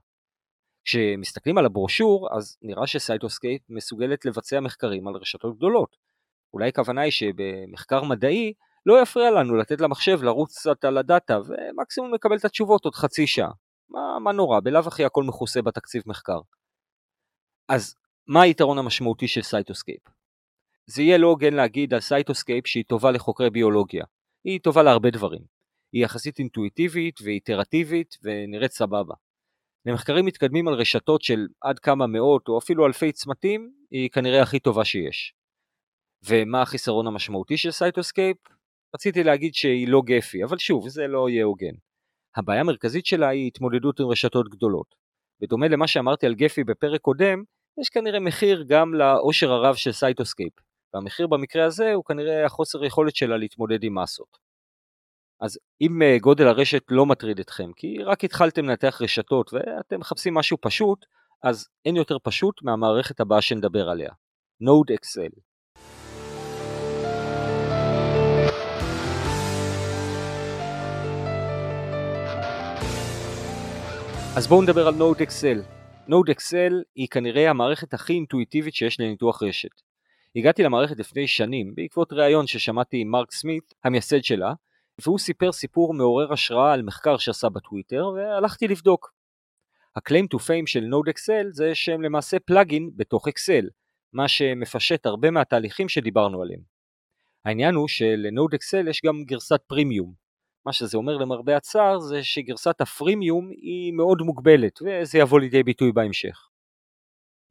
כשמסתכלים 0.85 1.59
על 1.59 1.67
הברושור, 1.67 2.37
אז 2.37 2.59
נראה 2.63 2.87
ש 2.87 3.01
Cytoscape 3.01 3.63
מסוגלת 3.69 4.25
לבצע 4.25 4.61
מחקרים 4.61 5.09
על 5.09 5.15
רשתות 5.15 5.57
גדולות. 5.57 5.97
אולי 6.53 6.69
הכוונה 6.69 7.01
היא 7.01 7.11
שבמחקר 7.11 8.03
מדעי 8.03 8.53
לא 8.87 9.03
יפריע 9.03 9.31
לנו 9.31 9.57
לתת 9.57 9.81
למחשב 9.81 10.23
לרוץ 10.23 10.59
קצת 10.59 10.85
על 10.85 10.99
הדאטה, 10.99 11.39
ומקסימום 11.47 12.15
נקבל 12.15 12.37
את 12.37 12.45
התשובות 12.45 12.85
עוד 12.85 12.95
חצי 12.95 13.27
שעה. 13.27 13.51
מה, 13.89 14.19
מה 14.19 14.33
נורא, 14.33 14.61
בלאו 14.61 14.81
הכי 14.87 15.05
הכל 15.05 15.25
מכוסה 15.25 15.63
בתקציב 15.63 16.03
מחקר. 16.07 16.41
אז 17.69 17.95
מה 18.27 18.43
היתרון 18.43 18.79
המשמעותי 18.79 19.29
של 19.29 19.43
Cytoscape? 19.43 20.03
זה 20.87 21.03
יהיה 21.03 21.19
לא 21.19 21.27
הוגן 21.27 21.55
להגיד 21.55 21.95
על 21.95 22.01
Cytoscape 22.01 22.67
שהיא 22.67 22.85
טובה 22.89 23.11
לחוקרי 23.11 23.51
ביולוגיה. 23.51 24.05
היא 24.45 24.61
טובה 24.61 24.83
להרבה 24.83 25.11
דברים. 25.11 25.43
היא 25.93 26.05
יחסית 26.05 26.39
אינטואיטיבית 26.39 27.21
ואיטרטיבית 27.25 28.15
ונראית 28.23 28.73
סבבה. 28.73 29.15
למחקרים 29.87 30.25
מתקדמים 30.25 30.69
על 30.69 30.75
רשתות 30.75 31.23
של 31.23 31.47
עד 31.61 31.79
כמה 31.79 32.07
מאות 32.07 32.49
או 32.49 32.59
אפילו 32.59 32.87
אלפי 32.87 33.13
צמתים, 33.13 33.73
היא 33.91 34.11
כנראה 34.11 34.43
הכי 34.43 34.61
טובה 34.61 34.85
שיש. 34.85 35.35
ומה 36.29 36.63
החיסרון 36.63 37.07
המשמעותי 37.07 37.57
של 37.57 37.71
Cytoscape? 37.71 38.37
רציתי 38.95 39.25
להגיד 39.25 39.55
שהיא 39.55 39.89
לא 39.89 40.03
Gephi, 40.05 40.45
אבל 40.45 40.59
שוב, 40.59 40.89
זה 40.89 41.07
לא 41.07 41.29
יהיה 41.29 41.45
הוגן. 41.45 41.75
הבעיה 42.37 42.61
המרכזית 42.61 43.07
שלה 43.07 43.29
היא 43.29 43.47
התמודדות 43.47 44.01
עם 44.01 44.07
רשתות 44.07 44.49
גדולות. 44.49 44.95
בדומה 45.41 45.69
למה 45.69 45.87
שאמרתי 45.87 46.27
על 46.27 46.35
Gephi 46.35 46.65
בפרק 46.65 47.01
קודם, 47.01 47.43
יש 47.81 47.89
כנראה 47.89 48.21
מחיר 48.21 48.65
גם 48.69 48.95
לעושר 48.95 49.53
הרב 49.53 49.75
של 49.75 49.93
Cytoscape, 49.93 50.53
והמחיר 50.95 51.27
במקרה 51.27 51.65
הזה 51.65 51.93
הוא 51.95 52.05
כנראה 52.05 52.47
החוסר 52.47 52.85
יכולת 52.85 53.17
שלה 53.17 53.37
להתמודד 53.37 53.85
עם 53.85 53.99
מסות. 53.99 54.44
אז 55.41 55.59
אם 55.81 56.03
אה, 56.03 56.19
גודל 56.19 56.47
הרשת 56.47 56.83
לא 56.91 57.07
מטריד 57.07 57.41
אתכם, 57.41 57.71
כי 57.77 57.99
רק 58.05 58.25
התחלתם 58.25 58.65
לנתח 58.65 58.99
רשתות 59.03 59.51
ואתם 59.53 60.01
מחפשים 60.01 60.35
משהו 60.35 60.59
פשוט, 60.61 61.07
אז 61.43 61.69
אין 61.85 61.97
יותר 61.97 62.17
פשוט 62.23 62.63
מהמערכת 62.63 63.21
הבאה 63.21 63.43
שנדבר 63.43 63.89
עליה, 63.89 64.11
Node 64.63 64.95
Excel. 64.95 65.41
אז 74.37 74.47
בואו 74.47 74.63
נדבר 74.63 74.87
על 74.89 74.95
Node 74.95 75.21
Excel. 75.21 75.59
Node 76.09 76.31
Excel 76.31 76.73
היא 76.95 77.09
כנראה 77.09 77.51
המערכת 77.51 77.95
הכי 77.95 78.13
אינטואיטיבית 78.13 78.75
שיש 78.75 79.01
לניתוח 79.01 79.43
רשת. 79.43 79.81
הגעתי 80.37 80.63
למערכת 80.63 80.99
לפני 80.99 81.27
שנים 81.27 81.75
בעקבות 81.75 82.13
ראיון 82.13 82.47
ששמעתי 82.47 82.97
עם 82.97 83.09
מרק 83.09 83.33
סמית, 83.33 83.75
המייסד 83.85 84.25
שלה, 84.25 84.53
והוא 85.03 85.19
סיפר 85.19 85.53
סיפור 85.53 85.95
מעורר 85.95 86.33
השראה 86.33 86.73
על 86.73 86.83
מחקר 86.83 87.17
שעשה 87.17 87.49
בטוויטר, 87.49 88.07
והלכתי 88.07 88.69
לבדוק. 88.69 89.15
ה-claim 89.97 90.27
to 90.35 90.39
fame 90.39 90.67
של 90.67 90.85
NodeXL 90.85 91.47
זה 91.53 91.75
שהם 91.75 92.03
למעשה 92.03 92.37
plugin 92.39 92.91
בתוך 92.97 93.29
Excel, 93.29 93.65
מה 94.13 94.29
שמפשט 94.29 95.07
הרבה 95.07 95.31
מהתהליכים 95.31 95.89
שדיברנו 95.89 96.43
עליהם. 96.43 96.61
העניין 97.45 97.75
הוא 97.75 97.89
של-NodeXL 97.89 98.89
יש 98.89 99.01
גם 99.07 99.25
גרסת 99.25 99.61
פרימיום. 99.67 100.15
מה 100.67 100.73
שזה 100.73 100.97
אומר 100.97 101.17
למרבה 101.17 101.57
הצער 101.57 101.99
זה 101.99 102.23
שגרסת 102.23 102.81
הפרימיום 102.81 103.51
היא 103.51 103.93
מאוד 103.93 104.23
מוגבלת 104.23 104.83
וזה 104.83 105.19
יבוא 105.19 105.41
לידי 105.41 105.63
ביטוי 105.63 105.93
בהמשך. 105.93 106.49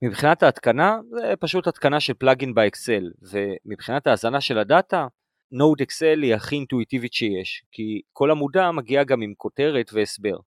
מבחינת 0.01 0.43
ההתקנה 0.43 0.97
זה 1.11 1.33
פשוט 1.39 1.67
התקנה 1.67 1.99
של 1.99 2.13
plugin 2.13 2.53
ב-Excel 2.53 3.11
ומבחינת 3.21 4.07
ההזנה 4.07 4.41
של 4.41 4.57
הדאטה 4.57 5.07
NodeXL 5.55 6.21
היא 6.21 6.35
הכי 6.35 6.55
אינטואיטיבית 6.55 7.13
שיש, 7.13 7.63
כי 7.71 8.01
כל 8.13 8.31
עמודה 8.31 8.71
מגיעה 8.71 9.03
גם 9.03 9.21
עם 9.21 9.33
כותרת 9.37 9.93
והסבר. 9.93 10.37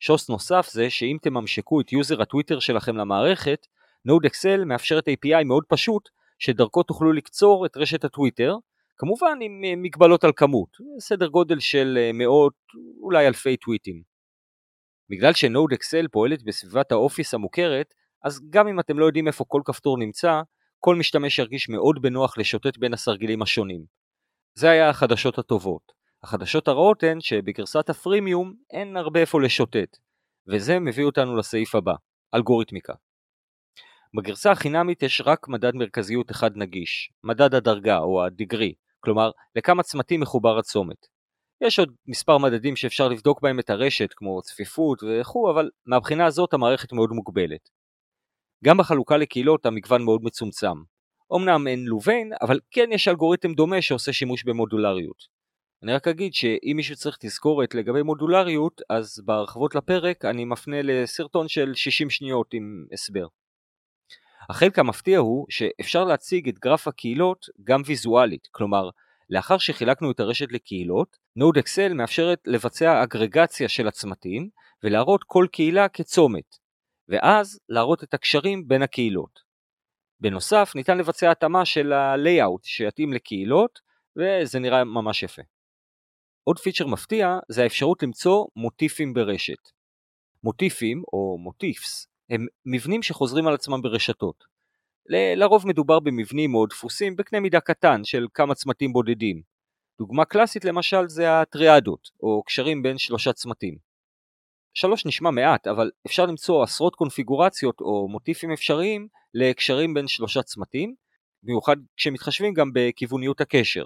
שוס 0.00 0.30
נוסף 0.30 0.68
זה 0.70 0.90
שאם 0.90 1.16
תממשקו 1.22 1.80
את 1.80 1.92
יוזר 1.92 2.22
הטוויטר 2.22 2.60
שלכם 2.60 2.96
למערכת, 2.96 3.66
NodeXL 4.04 4.64
מאפשרת 4.64 5.08
API 5.08 5.44
מאוד 5.44 5.64
פשוט, 5.68 6.08
שדרכו 6.38 6.82
תוכלו 6.82 7.12
לקצור 7.12 7.66
את 7.66 7.76
רשת 7.76 8.04
הטוויטר, 8.04 8.56
כמובן 8.96 9.38
עם 9.42 9.64
אה, 9.64 9.76
מגבלות 9.76 10.24
על 10.24 10.32
כמות, 10.36 10.76
סדר 11.00 11.26
גודל 11.26 11.60
של 11.60 11.98
אה, 12.00 12.10
מאות, 12.14 12.54
אולי 13.00 13.26
אלפי 13.26 13.56
טוויטים. 13.56 14.02
בגלל 15.10 15.32
ש-NodeXL 15.32 16.08
פועלת 16.08 16.42
בסביבת 16.42 16.92
ה-Office 16.92 17.34
המוכרת, 17.34 17.94
אז 18.24 18.40
גם 18.50 18.68
אם 18.68 18.80
אתם 18.80 18.98
לא 18.98 19.06
יודעים 19.06 19.26
איפה 19.26 19.44
כל 19.48 19.62
כפתור 19.64 19.98
נמצא, 19.98 20.40
כל 20.78 20.96
משתמש 20.96 21.38
ירגיש 21.38 21.68
מאוד 21.68 22.02
בנוח 22.02 22.38
לשוטט 22.38 22.78
בין 22.78 22.94
הסרגילים 22.94 23.42
השונים. 23.42 23.97
זה 24.54 24.70
היה 24.70 24.88
החדשות 24.88 25.38
הטובות. 25.38 25.92
החדשות 26.22 26.68
הרעות 26.68 27.02
הן 27.02 27.20
שבגרסת 27.20 27.90
הפרימיום 27.90 28.54
אין 28.70 28.96
הרבה 28.96 29.20
איפה 29.20 29.40
לשוטט, 29.40 29.96
וזה 30.46 30.78
מביא 30.78 31.04
אותנו 31.04 31.36
לסעיף 31.36 31.74
הבא, 31.74 31.94
אלגוריתמיקה. 32.34 32.92
בגרסה 34.16 34.50
החינמית 34.50 35.02
יש 35.02 35.22
רק 35.24 35.48
מדד 35.48 35.74
מרכזיות 35.74 36.30
אחד 36.30 36.56
נגיש, 36.56 37.10
מדד 37.24 37.54
הדרגה 37.54 37.98
או 37.98 38.24
הדיגרי, 38.24 38.74
כלומר 39.00 39.30
לכמה 39.56 39.82
צמתים 39.82 40.20
מחובר 40.20 40.58
הצומת. 40.58 41.06
יש 41.60 41.78
עוד 41.78 41.92
מספר 42.06 42.38
מדדים 42.38 42.76
שאפשר 42.76 43.08
לבדוק 43.08 43.42
בהם 43.42 43.60
את 43.60 43.70
הרשת 43.70 44.08
כמו 44.16 44.42
צפיפות 44.42 45.02
וכו', 45.02 45.50
אבל 45.50 45.70
מהבחינה 45.86 46.26
הזאת 46.26 46.54
המערכת 46.54 46.92
מאוד 46.92 47.10
מוגבלת. 47.10 47.68
גם 48.64 48.76
בחלוקה 48.78 49.16
לקהילות 49.16 49.66
המגוון 49.66 50.04
מאוד 50.04 50.20
מצומצם. 50.24 50.76
אמנם 51.36 51.66
אין 51.66 51.84
לוביין, 51.84 52.32
אבל 52.42 52.60
כן 52.70 52.88
יש 52.92 53.08
אלגוריתם 53.08 53.54
דומה 53.54 53.82
שעושה 53.82 54.12
שימוש 54.12 54.44
במודולריות. 54.44 55.38
אני 55.82 55.92
רק 55.92 56.08
אגיד 56.08 56.34
שאם 56.34 56.72
מישהו 56.76 56.96
צריך 56.96 57.16
תזכורת 57.20 57.74
לגבי 57.74 58.02
מודולריות, 58.02 58.80
אז 58.90 59.22
בהרחבות 59.24 59.74
לפרק 59.74 60.24
אני 60.24 60.44
מפנה 60.44 60.82
לסרטון 60.82 61.48
של 61.48 61.74
60 61.74 62.10
שניות 62.10 62.54
עם 62.54 62.86
הסבר. 62.92 63.26
החלק 64.50 64.78
המפתיע 64.78 65.18
הוא 65.18 65.46
שאפשר 65.50 66.04
להציג 66.04 66.48
את 66.48 66.58
גרף 66.58 66.88
הקהילות 66.88 67.46
גם 67.64 67.82
ויזואלית, 67.86 68.48
כלומר, 68.50 68.90
לאחר 69.30 69.58
שחילקנו 69.58 70.10
את 70.10 70.20
הרשת 70.20 70.52
לקהילות, 70.52 71.16
נוד 71.36 71.58
אקסל 71.58 71.92
מאפשרת 71.94 72.38
לבצע 72.46 73.02
אגרגציה 73.02 73.68
של 73.68 73.88
הצמתים 73.88 74.48
ולהראות 74.82 75.24
כל 75.24 75.46
קהילה 75.52 75.88
כצומת, 75.88 76.56
ואז 77.08 77.60
להראות 77.68 78.04
את 78.04 78.14
הקשרים 78.14 78.68
בין 78.68 78.82
הקהילות. 78.82 79.47
בנוסף, 80.20 80.72
ניתן 80.74 80.98
לבצע 80.98 81.30
התאמה 81.30 81.64
של 81.64 81.92
ה-layout 81.92 82.60
שיתאים 82.62 83.12
לקהילות, 83.12 83.80
וזה 84.16 84.58
נראה 84.58 84.84
ממש 84.84 85.22
יפה. 85.22 85.42
עוד 86.44 86.58
פיצ'ר 86.58 86.86
מפתיע 86.86 87.38
זה 87.48 87.62
האפשרות 87.62 88.02
למצוא 88.02 88.46
מוטיפים 88.56 89.14
ברשת. 89.14 89.70
מוטיפים, 90.44 91.02
או 91.12 91.38
מוטיפס, 91.38 92.06
הם 92.30 92.46
מבנים 92.66 93.02
שחוזרים 93.02 93.46
על 93.46 93.54
עצמם 93.54 93.82
ברשתות. 93.82 94.44
ל- 95.06 95.34
לרוב 95.34 95.66
מדובר 95.66 96.00
במבנים 96.00 96.54
או 96.54 96.66
דפוסים 96.66 97.16
בקנה 97.16 97.40
מידה 97.40 97.60
קטן 97.60 98.04
של 98.04 98.26
כמה 98.34 98.54
צמתים 98.54 98.92
בודדים. 98.92 99.42
דוגמה 99.98 100.24
קלאסית 100.24 100.64
למשל 100.64 101.08
זה 101.08 101.40
הטריאדות, 101.40 102.10
או 102.22 102.42
קשרים 102.46 102.82
בין 102.82 102.98
שלושה 102.98 103.32
צמתים. 103.32 103.76
שלוש 104.74 105.06
נשמע 105.06 105.30
מעט, 105.30 105.66
אבל 105.66 105.90
אפשר 106.06 106.26
למצוא 106.26 106.62
עשרות 106.62 106.94
קונפיגורציות 106.94 107.80
או 107.80 108.08
מוטיפים 108.08 108.52
אפשריים 108.52 109.08
לקשרים 109.34 109.94
בין 109.94 110.08
שלושה 110.08 110.42
צמתים, 110.42 110.94
במיוחד 111.42 111.76
כשמתחשבים 111.96 112.54
גם 112.54 112.70
בכיווניות 112.74 113.40
הקשר. 113.40 113.84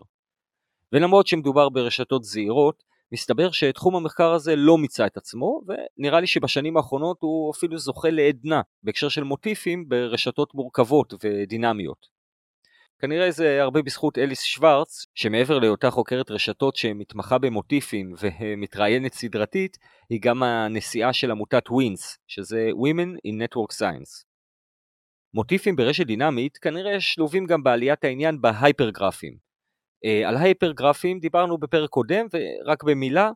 ולמרות 0.92 1.26
שמדובר 1.26 1.68
ברשתות 1.68 2.24
זעירות, 2.24 2.82
מסתבר 3.12 3.50
שתחום 3.50 3.96
המחקר 3.96 4.32
הזה 4.32 4.56
לא 4.56 4.78
מיצה 4.78 5.06
את 5.06 5.16
עצמו, 5.16 5.60
ונראה 5.66 6.20
לי 6.20 6.26
שבשנים 6.26 6.76
האחרונות 6.76 7.16
הוא 7.20 7.52
אפילו 7.52 7.78
זוכה 7.78 8.10
לעדנה 8.10 8.60
בהקשר 8.82 9.08
של 9.08 9.22
מוטיפים 9.22 9.88
ברשתות 9.88 10.54
מורכבות 10.54 11.14
ודינמיות. 11.24 12.06
כנראה 12.98 13.30
זה 13.30 13.62
הרבה 13.62 13.82
בזכות 13.82 14.18
אליס 14.18 14.42
שוורץ, 14.42 15.06
שמעבר 15.14 15.58
להיותה 15.58 15.90
חוקרת 15.90 16.30
רשתות 16.30 16.76
שמתמחה 16.76 17.38
במוטיפים 17.38 18.14
ומתראיינת 18.20 19.12
סדרתית, 19.12 19.78
היא 20.10 20.20
גם 20.22 20.42
הנשיאה 20.42 21.12
של 21.12 21.30
עמותת 21.30 21.70
WiNS, 21.70 22.18
שזה 22.26 22.70
Women 22.70 23.28
in 23.28 23.32
Network 23.32 23.74
Science. 23.78 24.31
מוטיפים 25.34 25.76
ברשת 25.76 26.06
דינמית 26.06 26.58
כנראה 26.58 27.00
שלובים 27.00 27.46
גם 27.46 27.62
בעליית 27.62 28.04
העניין 28.04 28.40
בהייפרגרפים. 28.40 29.36
אה, 30.04 30.28
על 30.28 30.36
הייפרגרפים 30.36 31.18
דיברנו 31.18 31.58
בפרק 31.58 31.90
קודם, 31.90 32.26
ורק 32.32 32.82
במילה, 32.84 33.30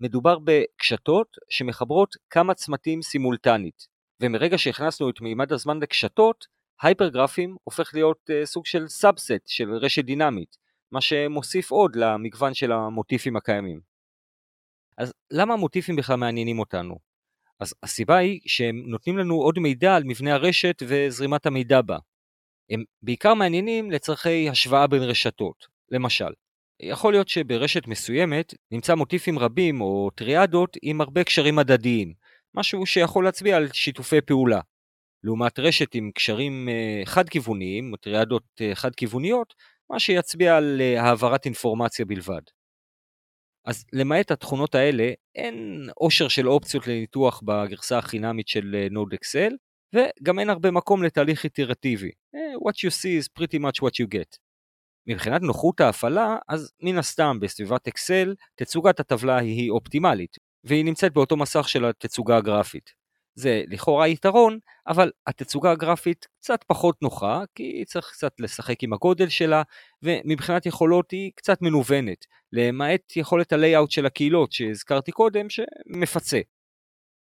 מדובר 0.00 0.38
בקשתות 0.44 1.36
שמחברות 1.48 2.16
כמה 2.30 2.54
צמתים 2.54 3.02
סימולטנית, 3.02 3.86
ומרגע 4.22 4.58
שהכנסנו 4.58 5.10
את 5.10 5.20
מימד 5.20 5.52
הזמן 5.52 5.80
לקשתות, 5.80 6.46
הייפרגרפים 6.82 7.56
הופך 7.64 7.90
להיות 7.94 8.30
uh, 8.30 8.46
סוג 8.46 8.66
של 8.66 8.88
subset 8.88 9.42
של 9.46 9.74
רשת 9.74 10.04
דינמית, 10.04 10.56
מה 10.92 11.00
שמוסיף 11.00 11.70
עוד 11.70 11.96
למגוון 11.96 12.54
של 12.54 12.72
המוטיפים 12.72 13.36
הקיימים. 13.36 13.80
אז 14.98 15.12
למה 15.30 15.54
המוטיפים 15.54 15.96
בכלל 15.96 16.16
מעניינים 16.16 16.58
אותנו? 16.58 17.11
אז 17.62 17.74
הסיבה 17.82 18.16
היא 18.16 18.40
שהם 18.46 18.82
נותנים 18.86 19.18
לנו 19.18 19.34
עוד 19.34 19.58
מידע 19.58 19.96
על 19.96 20.02
מבנה 20.04 20.34
הרשת 20.34 20.82
וזרימת 20.86 21.46
המידע 21.46 21.80
בה. 21.80 21.98
הם 22.70 22.84
בעיקר 23.02 23.34
מעניינים 23.34 23.90
לצורכי 23.90 24.48
השוואה 24.48 24.86
בין 24.86 25.02
רשתות. 25.02 25.66
למשל, 25.90 26.32
יכול 26.82 27.12
להיות 27.12 27.28
שברשת 27.28 27.86
מסוימת 27.86 28.54
נמצא 28.70 28.94
מוטיפים 28.94 29.38
רבים 29.38 29.80
או 29.80 30.10
טריאדות 30.14 30.76
עם 30.82 31.00
הרבה 31.00 31.24
קשרים 31.24 31.58
הדדיים, 31.58 32.12
משהו 32.54 32.86
שיכול 32.86 33.24
להצביע 33.24 33.56
על 33.56 33.68
שיתופי 33.72 34.20
פעולה. 34.20 34.60
לעומת 35.24 35.58
רשת 35.58 35.94
עם 35.94 36.10
קשרים 36.14 36.68
אה, 36.68 37.02
חד-כיווניים, 37.04 37.94
טריאדות 38.00 38.44
אה, 38.60 38.74
חד-כיווניות, 38.74 39.54
מה 39.90 39.98
שיצביע 39.98 40.56
על 40.56 40.80
אה, 40.80 41.02
העברת 41.02 41.44
אינפורמציה 41.44 42.04
בלבד. 42.04 42.42
אז 43.64 43.84
למעט 43.92 44.30
התכונות 44.30 44.74
האלה, 44.74 45.10
אין 45.34 45.88
עושר 45.96 46.28
של 46.28 46.48
אופציות 46.48 46.86
לניתוח 46.86 47.42
בגרסה 47.44 47.98
החינמית 47.98 48.48
של 48.48 48.86
נוד 48.90 49.12
אקסל, 49.14 49.52
וגם 49.94 50.38
אין 50.38 50.50
הרבה 50.50 50.70
מקום 50.70 51.02
לתהליך 51.02 51.44
איטרטיבי. 51.44 52.10
What 52.36 52.74
you 52.74 52.90
see 52.90 53.22
is 53.22 53.40
pretty 53.40 53.58
much 53.58 53.84
what 53.84 53.94
you 54.02 54.06
get. 54.14 54.38
מבחינת 55.06 55.42
נוחות 55.42 55.80
ההפעלה, 55.80 56.36
אז 56.48 56.72
מן 56.80 56.98
הסתם 56.98 57.38
בסביבת 57.40 57.88
אקסל, 57.88 58.34
תצוגת 58.54 59.00
הטבלה 59.00 59.38
היא 59.38 59.70
אופטימלית, 59.70 60.36
והיא 60.64 60.84
נמצאת 60.84 61.12
באותו 61.12 61.36
מסך 61.36 61.68
של 61.68 61.84
התצוגה 61.84 62.36
הגרפית. 62.36 63.01
זה 63.34 63.62
לכאורה 63.68 64.08
יתרון, 64.08 64.58
אבל 64.86 65.10
התצוגה 65.26 65.70
הגרפית 65.70 66.26
קצת 66.40 66.64
פחות 66.66 67.02
נוחה, 67.02 67.42
כי 67.54 67.84
צריך 67.86 68.10
קצת 68.12 68.32
לשחק 68.38 68.82
עם 68.82 68.92
הגודל 68.92 69.28
שלה, 69.28 69.62
ומבחינת 70.02 70.66
יכולות 70.66 71.10
היא 71.10 71.30
קצת 71.34 71.62
מנוונת, 71.62 72.26
למעט 72.52 73.16
יכולת 73.16 73.52
ה-layout 73.52 73.90
של 73.90 74.06
הקהילות 74.06 74.52
שהזכרתי 74.52 75.12
קודם, 75.12 75.46
שמפצה. 75.50 76.40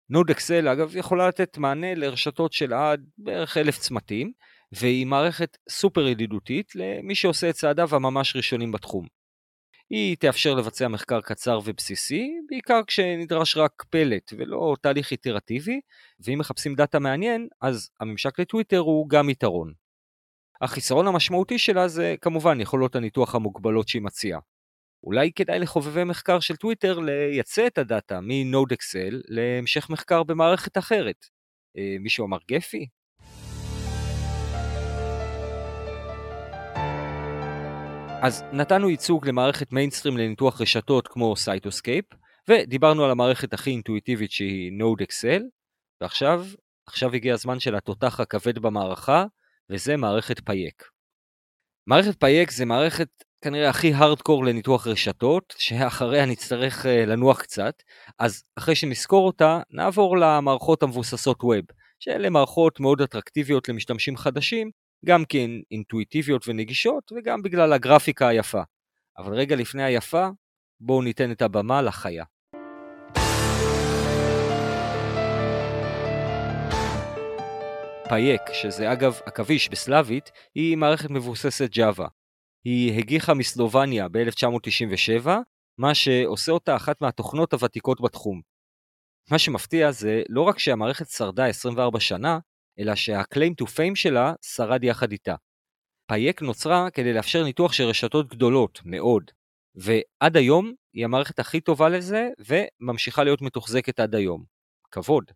NodeXL 0.10 0.68
אגב 0.68 0.96
יכולה 0.96 1.28
לתת 1.28 1.58
מענה 1.58 1.96
לרשתות 1.96 2.54
של 2.54 2.74
עד 2.74 3.06
בערך 3.18 3.58
אלף 3.58 3.78
צמתים, 3.78 4.32
והיא 4.72 5.06
מערכת 5.06 5.58
סופר 5.70 6.08
ידידותית 6.08 6.76
למי 6.76 7.16
שעושה 7.16 7.50
את 7.50 7.56
צעדיו 7.56 7.96
הממש 7.96 8.36
ראשונים 8.36 8.72
בתחום. 8.72 9.15
היא 9.90 10.18
תאפשר 10.20 10.54
לבצע 10.54 10.88
מחקר 10.88 11.22
קצר 11.22 11.60
ובסיסי, 11.66 12.32
בעיקר 12.50 12.82
כשנדרש 12.88 13.58
רק 13.58 13.84
פלט 13.90 14.34
ולא 14.38 14.76
תהליך 14.82 15.12
איטרטיבי, 15.12 15.80
ואם 16.20 16.40
מחפשים 16.40 16.76
דאטה 16.76 17.00
מעניין, 17.00 17.48
אז 17.62 17.90
הממשק 18.00 18.40
לטוויטר 18.40 18.80
הוא 18.80 19.10
גם 19.10 19.30
יתרון. 19.30 19.74
החיסרון 20.62 21.08
המשמעותי 21.08 21.60
שלה 21.60 21.88
זה 21.88 22.16
כמובן 22.22 22.62
יכולות 22.62 22.96
הניתוח 22.96 23.36
המוגבלות 23.36 23.88
שהיא 23.88 24.02
מציעה. 24.02 24.40
אולי 25.04 25.32
כדאי 25.36 25.60
לחובבי 25.60 26.04
מחקר 26.04 26.40
של 26.40 26.56
טוויטר 26.56 27.00
לייצא 27.00 27.68
את 27.68 27.78
הדאטה 27.78 28.20
מ-NodeXL 28.24 29.22
להמשך 29.28 29.90
מחקר 29.90 30.24
במערכת 30.24 30.78
אחרת. 30.78 31.26
אה, 31.78 31.96
מישהו 32.00 32.26
אמר 32.26 32.38
Gephi? 32.52 32.88
אז 38.26 38.44
נתנו 38.52 38.90
ייצוג 38.90 39.28
למערכת 39.28 39.72
מיינסטרים 39.72 40.18
לניתוח 40.18 40.62
רשתות 40.62 41.08
כמו 41.08 41.36
Cytoscape, 41.36 42.06
ודיברנו 42.50 43.06
על 43.06 43.12
המערכת 43.12 43.54
הכי 43.54 43.70
אינטואיטיבית 43.70 44.32
שהיא 44.32 44.72
NodeXL, 44.72 45.42
ועכשיו, 46.02 46.46
עכשיו 46.88 47.14
הגיע 47.14 47.34
הזמן 47.34 47.60
של 47.60 47.76
התותח 47.76 48.20
הכבד 48.20 48.60
במערכה, 48.60 49.26
וזה 49.70 49.98
מערכת 49.98 50.40
פייק. 50.46 50.84
מערכת 51.88 52.20
פייק 52.20 52.52
זה 52.52 52.66
מערכת 52.66 53.08
כנראה 53.42 53.70
הכי 53.70 53.94
הארדקור 53.94 54.46
לניתוח 54.46 54.88
רשתות, 54.88 55.54
שאחריה 55.58 56.26
נצטרך 56.26 56.86
אה, 56.86 57.06
לנוח 57.06 57.42
קצת, 57.42 57.84
אז 58.20 58.44
אחרי 58.58 58.76
שנזכור 58.76 59.28
אותה, 59.28 59.60
נעבור 59.70 60.18
למערכות 60.18 60.84
המבוססות 60.84 61.44
ווב, 61.44 61.66
שאלה 62.00 62.30
מערכות 62.30 62.80
מאוד 62.80 63.02
אטרקטיביות 63.02 63.70
למשתמשים 63.70 64.18
חדשים, 64.18 64.72
גם 65.06 65.26
כי 65.26 65.44
הן 65.44 65.62
אינטואיטיביות 65.72 66.48
ונגישות 66.48 67.12
וגם 67.12 67.42
בגלל 67.42 67.74
הגרפיקה 67.74 68.28
היפה. 68.28 68.62
אבל 69.18 69.34
רגע 69.34 69.56
לפני 69.56 69.84
היפה, 69.84 70.28
בואו 70.80 71.02
ניתן 71.02 71.32
את 71.32 71.42
הבמה 71.42 71.82
לחיה. 71.82 72.24
פייק, 78.10 78.42
שזה 78.54 78.92
אגב 78.92 79.20
עכביש 79.26 79.70
בסלאבית, 79.70 80.32
היא 80.56 80.78
מערכת 80.78 81.10
מבוססת 81.10 81.70
Java. 81.74 82.08
היא 82.64 82.98
הגיחה 82.98 83.34
מסלובניה 83.34 84.08
ב-1997, 84.08 85.28
מה 85.78 85.96
שעושה 85.96 86.52
אותה 86.52 86.76
אחת 86.76 87.02
מהתוכנות 87.02 87.54
הוותיקות 87.54 88.02
בתחום. 88.02 88.42
מה 89.32 89.40
שמפתיע 89.40 89.92
זה 89.92 90.24
לא 90.30 90.42
רק 90.42 90.60
שהמערכת 90.60 91.10
שרדה 91.10 91.46
24 91.46 92.00
שנה, 92.00 92.40
אלא 92.80 92.96
שה-claim 92.96 93.54
to 93.62 93.66
fame 93.66 93.96
שלה 93.96 94.34
שרד 94.42 94.84
יחד 94.84 95.12
איתה. 95.12 95.36
פייק 96.08 96.42
נוצרה 96.42 96.90
כדי 96.90 97.14
לאפשר 97.14 97.44
ניתוח 97.44 97.74
של 97.74 97.84
רשתות 97.84 98.28
גדולות 98.28 98.80
מאוד, 98.86 99.32
ועד 99.76 100.38
היום 100.38 100.74
היא 100.94 101.06
המערכת 101.06 101.40
הכי 101.40 101.62
טובה 101.62 101.90
לזה, 101.90 102.30
וממשיכה 102.40 103.24
להיות 103.24 103.42
מתוחזקת 103.42 104.00
עד 104.00 104.16
היום. 104.16 104.44
כבוד. 104.92 105.32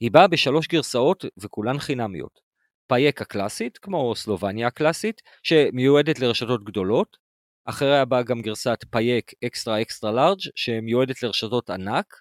היא 0.00 0.10
באה 0.10 0.26
בשלוש 0.28 0.68
גרסאות 0.68 1.24
וכולן 1.38 1.78
חינמיות. 1.78 2.40
Pajek 2.86 3.22
הקלאסית, 3.22 3.78
כמו 3.78 4.16
סלובניה 4.16 4.66
הקלאסית, 4.66 5.22
שמיועדת 5.42 6.18
לרשתות 6.18 6.64
גדולות, 6.64 7.16
אחריה 7.64 8.04
באה 8.04 8.22
גם 8.22 8.42
גרסת 8.42 8.84
Pajek 8.90 9.32
extra 9.44 9.82
extra 9.82 10.12
large 10.12 10.38
שמיועדת 10.54 11.22
לרשתות 11.22 11.70
ענק, 11.70 12.20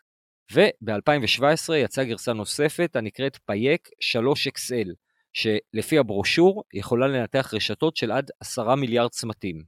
וב-2017 0.52 1.74
יצאה 1.76 2.06
גרסה 2.06 2.34
נוספת 2.34 2.96
הנקראת 2.96 3.38
Pajek 3.46 3.88
3XL, 3.88 4.90
שלפי 5.34 5.98
הברושור 5.98 6.64
יכולה 6.74 7.08
לנתח 7.08 7.54
רשתות 7.54 7.96
של 7.96 8.12
עד 8.12 8.32
10 8.40 8.76
מיליארד 8.76 9.10
צמתים. 9.10 9.64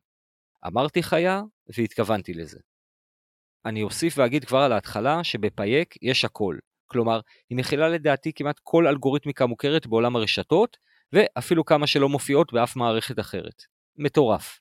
אמרתי 0.67 1.03
חיה 1.03 1.41
והתכוונתי 1.77 2.33
לזה. 2.33 2.59
אני 3.65 3.83
אוסיף 3.83 4.17
ואגיד 4.17 4.45
כבר 4.45 4.59
על 4.59 4.71
ההתחלה 4.71 5.23
שבפייק 5.23 5.95
יש 6.01 6.25
הכל, 6.25 6.57
כלומר, 6.87 7.19
היא 7.49 7.57
מכילה 7.57 7.89
לדעתי 7.89 8.33
כמעט 8.33 8.59
כל 8.63 8.87
אלגוריתמיקה 8.87 9.45
מוכרת 9.45 9.87
בעולם 9.87 10.15
הרשתות, 10.15 10.77
ואפילו 11.13 11.65
כמה 11.65 11.87
שלא 11.87 12.09
מופיעות 12.09 12.53
באף 12.53 12.75
מערכת 12.75 13.19
אחרת. 13.19 13.63
מטורף. 13.97 14.59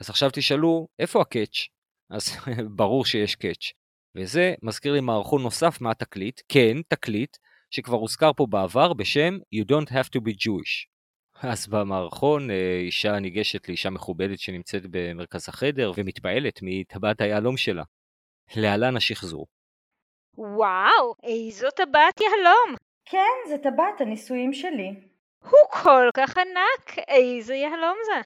אז 0.00 0.10
עכשיו 0.10 0.30
תשאלו, 0.32 0.88
איפה 0.98 1.20
הקאץ'? 1.20 1.68
אז 2.10 2.36
ברור 2.76 3.04
שיש 3.04 3.34
קאץ'. 3.34 3.83
וזה 4.16 4.54
מזכיר 4.62 4.92
לי 4.92 5.00
מערכון 5.00 5.42
נוסף 5.42 5.80
מהתקליט, 5.80 6.40
כן, 6.48 6.82
תקליט, 6.88 7.36
שכבר 7.70 7.96
הוזכר 7.96 8.32
פה 8.32 8.46
בעבר 8.50 8.92
בשם 8.92 9.38
You 9.54 9.64
Don't 9.64 9.90
Have 9.90 10.08
to 10.16 10.20
be 10.20 10.32
Jewish. 10.32 10.86
אז 11.42 11.66
במערכון 11.66 12.50
אה, 12.50 12.78
אישה 12.86 13.18
ניגשת 13.18 13.68
לאישה 13.68 13.90
מכובדת 13.90 14.38
שנמצאת 14.38 14.82
במרכז 14.90 15.48
החדר 15.48 15.92
ומתפעלת 15.96 16.58
מטבעת 16.62 17.20
היהלום 17.20 17.56
שלה. 17.56 17.82
להלן 18.56 18.96
השחזור. 18.96 19.46
וואו, 20.36 21.14
איזו 21.22 21.70
טבעת 21.70 22.20
יהלום! 22.20 22.76
כן, 23.04 23.48
זה 23.48 23.58
טבעת 23.58 24.00
הנישואים 24.00 24.52
שלי. 24.52 24.94
הוא 25.42 25.82
כל 25.82 26.08
כך 26.14 26.38
ענק, 26.38 26.98
איזה 27.08 27.54
יהלום 27.54 27.96
זה. 28.04 28.20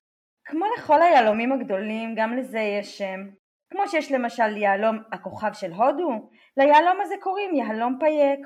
כמו 0.45 0.65
לכל 0.79 1.03
היהלומים 1.03 1.53
הגדולים, 1.53 2.15
גם 2.17 2.37
לזה 2.37 2.59
יש 2.59 2.99
שם. 2.99 3.21
כמו 3.71 3.89
שיש 3.89 4.13
למשל 4.13 4.57
יהלום 4.57 4.99
הכוכב 5.13 5.53
של 5.53 5.73
הודו, 5.73 6.31
ליהלום 6.57 7.01
הזה 7.01 7.15
קוראים 7.21 7.55
יהלום 7.55 7.97
Pajek. 8.01 8.41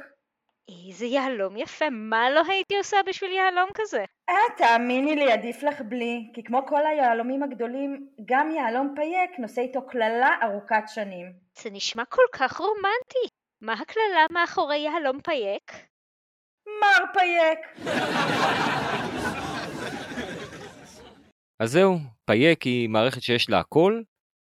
איזה 0.87 1.07
יהלום 1.07 1.57
יפה, 1.57 1.91
מה 1.91 2.31
לא 2.31 2.43
הייתי 2.49 2.77
עושה 2.79 2.97
בשביל 3.07 3.33
יהלום 3.33 3.71
כזה? 3.75 4.05
אה, 4.29 4.35
תאמיני 4.57 5.17
לי, 5.17 5.33
עדיף 5.33 5.63
לך 5.63 5.81
בלי, 5.81 6.31
כי 6.35 6.45
כמו 6.45 6.67
כל 6.67 6.87
היהלומים 6.87 7.43
הגדולים, 7.43 8.07
גם 8.25 8.51
יהלום 8.51 8.95
Pajek 8.97 9.31
נושא 9.39 9.61
איתו 9.61 9.87
קללה 9.87 10.37
ארוכת 10.43 10.83
שנים. 10.87 11.33
זה 11.59 11.71
נשמע 11.71 12.05
כל 12.05 12.23
כך 12.33 12.57
רומנטי. 12.57 13.29
מה 13.61 13.73
הקללה 13.73 14.27
מאחורי 14.31 14.79
יהלום 14.79 15.21
Pajek? 15.21 15.73
מר 16.67 17.05
Pajek! 17.13 17.59
אז 21.61 21.73
זהו, 21.73 21.97
Pajek 22.25 22.63
היא 22.63 22.89
מערכת 22.89 23.23
שיש 23.23 23.51
לה 23.51 23.59
הכל, 23.59 24.03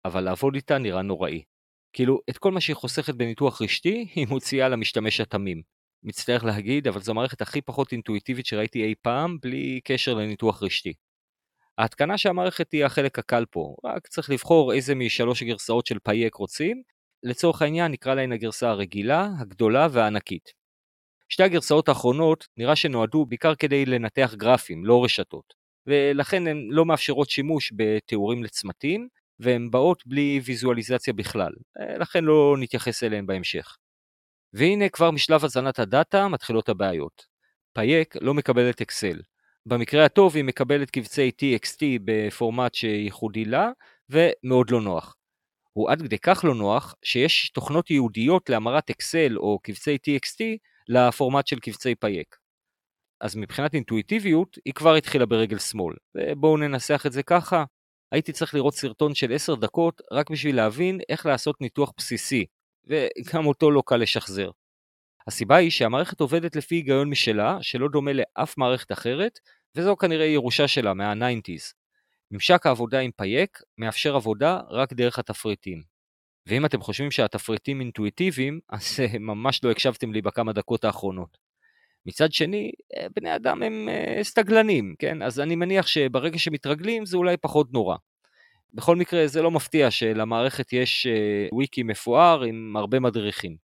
אבל 0.06 0.22
לעבוד 0.22 0.56
איתה 0.56 0.78
נראה 0.78 1.02
נוראי. 1.02 1.44
כאילו, 1.94 2.20
את 2.30 2.38
כל 2.38 2.52
מה 2.52 2.62
שהיא 2.62 2.76
חוסכת 2.76 3.16
בניתוח 3.16 3.62
רשתי, 3.62 4.08
היא 4.16 4.28
מוציאה 4.30 4.70
למשתמש 4.70 5.22
התמים. 5.22 5.62
מצטער 6.04 6.44
להגיד, 6.44 6.88
אבל 6.88 7.02
זו 7.02 7.12
המערכת 7.12 7.42
הכי 7.42 7.62
פחות 7.62 7.92
אינטואיטיבית 7.92 8.46
שראיתי 8.46 8.84
אי 8.84 8.94
פעם, 9.02 9.38
בלי 9.42 9.82
קשר 9.84 10.14
לניתוח 10.14 10.64
רשתי. 10.64 10.94
ההתקנה 11.78 12.18
של 12.18 12.30
המערכת 12.30 12.72
היא 12.72 12.86
החלק 12.86 13.20
הקל 13.20 13.46
פה, 13.52 13.76
רק 13.86 14.08
צריך 14.08 14.30
לבחור 14.30 14.74
איזה 14.74 14.96
משלוש 14.96 15.42
הגרסאות 15.42 15.86
של 15.86 15.98
Pajek 16.04 16.36
רוצים, 16.36 16.82
לצורך 17.24 17.62
העניין 17.62 17.92
נקרא 17.92 18.16
להן 18.16 18.32
הגרסה 18.32 18.70
הרגילה, 18.70 19.30
הגדולה 19.40 19.88
והענקית. 19.92 20.50
שתי 21.30 21.44
הגרסאות 21.44 21.90
האחרונות 21.90 22.48
נראה 22.58 22.76
שנועדו 22.76 23.26
בעיקר 23.26 23.56
כדי 23.56 23.86
לנתח 23.86 24.34
גרפים, 24.38 24.86
לא 24.86 25.04
רשתות, 25.04 25.54
ולכן 25.88 26.48
הן 26.48 26.68
לא 26.70 26.86
מאפשרות 26.86 27.30
שימוש 27.30 27.74
בתיאורים 27.76 28.44
לצמתים, 28.44 29.08
והן 29.40 29.72
באות 29.72 30.04
בלי 30.06 30.42
ויזואליזציה 30.46 31.14
בכלל, 31.14 31.52
לכן 32.00 32.24
לא 32.24 32.56
נתייחס 32.60 33.04
אליהן 33.04 33.26
בהמשך. 33.26 33.78
והנה 34.54 34.90
כבר 34.90 35.12
משלב 35.12 35.46
הזנת 35.46 35.80
הדאטה 35.80 36.28
מתחילות 36.28 36.70
הבעיות. 36.70 37.26
פייק 37.74 38.16
לא 38.22 38.34
מקבלת 38.34 38.82
אקסל. 38.82 39.22
במקרה 39.66 40.06
הטוב 40.06 40.36
היא 40.36 40.44
מקבלת 40.44 40.90
קבצי 40.90 41.32
TXT 41.42 41.80
בפורמט 42.06 42.74
שייחודי 42.74 43.46
לה, 43.46 43.70
ומאוד 44.10 44.72
לא 44.72 44.82
נוח. 44.82 45.16
הוא 45.74 45.92
עד 45.92 46.02
כדי 46.02 46.18
כך 46.20 46.44
לא 46.44 46.56
נוח, 46.56 46.96
שיש 47.04 47.50
תוכנות 47.50 47.90
ייעודיות 47.90 48.50
להמרת 48.50 48.90
אקסל 48.90 49.38
או 49.38 49.60
קבצי 49.60 49.96
TXT 49.96 50.44
לפורמט 50.88 51.48
של 51.48 51.60
קבצי 51.60 51.96
פייק. 51.96 52.36
אז 53.22 53.36
מבחינת 53.36 53.74
אינטואיטיביות, 53.74 54.58
היא 54.66 54.74
כבר 54.74 54.96
התחילה 54.96 55.26
ברגל 55.26 55.60
שמאל. 55.60 55.96
ובואו 56.16 56.58
ננסח 56.58 57.04
את 57.06 57.12
זה 57.12 57.24
ככה, 57.24 57.64
הייתי 58.16 58.32
צריך 58.32 58.54
לראות 58.56 58.76
סרטון 58.76 59.16
של 59.16 59.34
10 59.34 59.56
דקות 59.56 60.02
רק 60.12 60.30
בשביל 60.30 60.56
להבין 60.56 61.00
איך 61.10 61.26
לעשות 61.26 61.62
ניתוח 61.62 61.92
בסיסי, 61.98 62.46
וגם 62.88 63.46
אותו 63.46 63.72
לא 63.72 63.84
קל 63.86 63.98
לשחזר. 63.98 64.52
הסיבה 65.28 65.56
היא 65.56 65.72
שהמערכת 65.72 66.20
עובדת 66.20 66.56
לפי 66.56 66.76
היגיון 66.76 67.10
משלה, 67.10 67.58
שלא 67.62 67.88
דומה 67.92 68.12
לאף 68.14 68.58
מערכת 68.58 68.92
אחרת, 68.92 69.40
וזו 69.76 69.96
כנראה 69.98 70.26
ירושה 70.26 70.68
שלה 70.68 70.94
מה-90's. 70.94 71.74
ממשק 72.32 72.66
העבודה 72.66 73.00
עם 73.00 73.12
Pajek 73.12 73.62
מאפשר 73.78 74.16
עבודה 74.16 74.60
רק 74.70 74.94
דרך 74.94 75.20
התפריטים. 75.20 75.84
ואם 76.48 76.66
אתם 76.66 76.82
חושבים 76.82 77.12
שהתפריטים 77.12 77.82
אינטואיטיביים, 77.82 78.60
אז 78.70 79.00
ממש 79.20 79.64
לא 79.64 79.72
הקשבתם 79.72 80.14
לי 80.14 80.22
בכמה 80.22 80.54
דקות 80.54 80.84
האחרונות. 80.84 81.45
מצד 82.06 82.34
שני, 82.34 82.72
בני 83.16 83.36
אדם 83.36 83.64
הם 83.64 83.90
סטגלנים, 84.22 84.96
כן? 85.00 85.22
אז 85.22 85.40
אני 85.40 85.56
מניח 85.56 85.88
שברגע 85.88 86.40
שמתרגלים 86.40 87.06
זה 87.06 87.18
אולי 87.18 87.38
פחות 87.38 87.74
נורא. 87.74 87.96
בכל 88.74 88.96
מקרה, 88.96 89.28
זה 89.28 89.42
לא 89.42 89.52
מפתיע 89.52 89.92
שלמערכת 89.92 90.74
יש 90.74 91.08
וויקי 91.52 91.84
מפואר 91.84 92.44
עם 92.44 92.78
הרבה 92.78 93.00
מדריכים. 93.00 93.56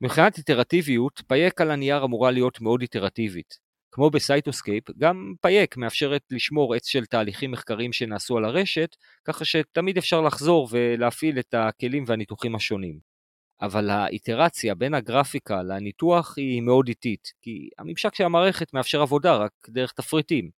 מבחינת 0.00 0.38
איטרטיביות, 0.38 1.22
Pajek 1.26 1.60
על 1.60 1.70
הנייר 1.70 2.04
אמורה 2.04 2.30
להיות 2.30 2.60
מאוד 2.60 2.80
איטרטיבית. 2.80 3.66
כמו 3.92 4.10
ב 4.10 4.17
Cytoscape, 4.17 4.84
גם 4.98 5.34
Pajek 5.40 5.76
מאפשרת 5.76 6.22
לשמור 6.30 6.74
עץ 6.74 6.86
של 6.86 7.06
תהליכים 7.06 7.50
מחקריים 7.50 7.92
שנעשו 7.92 8.36
על 8.36 8.44
הרשת, 8.44 8.96
ככה 9.24 9.44
שתמיד 9.44 9.98
אפשר 9.98 10.20
לחזור 10.20 10.68
ולהפעיל 10.70 11.38
את 11.38 11.54
הכלים 11.54 12.04
והניתוחים 12.06 12.54
השונים. 12.54 13.15
אבל 13.60 13.90
האיטרציה 13.90 14.74
בין 14.74 14.94
הגרפיקה 14.94 15.62
לניתוח 15.62 16.34
היא 16.36 16.62
מאוד 16.62 16.88
איטית, 16.88 17.32
כי 17.42 17.68
הממשק 17.78 18.14
של 18.14 18.24
המערכת 18.24 18.74
מאפשר 18.74 19.02
עבודה 19.02 19.36
רק 19.36 19.52
דרך 19.68 19.92
תפריטים. 19.92 20.50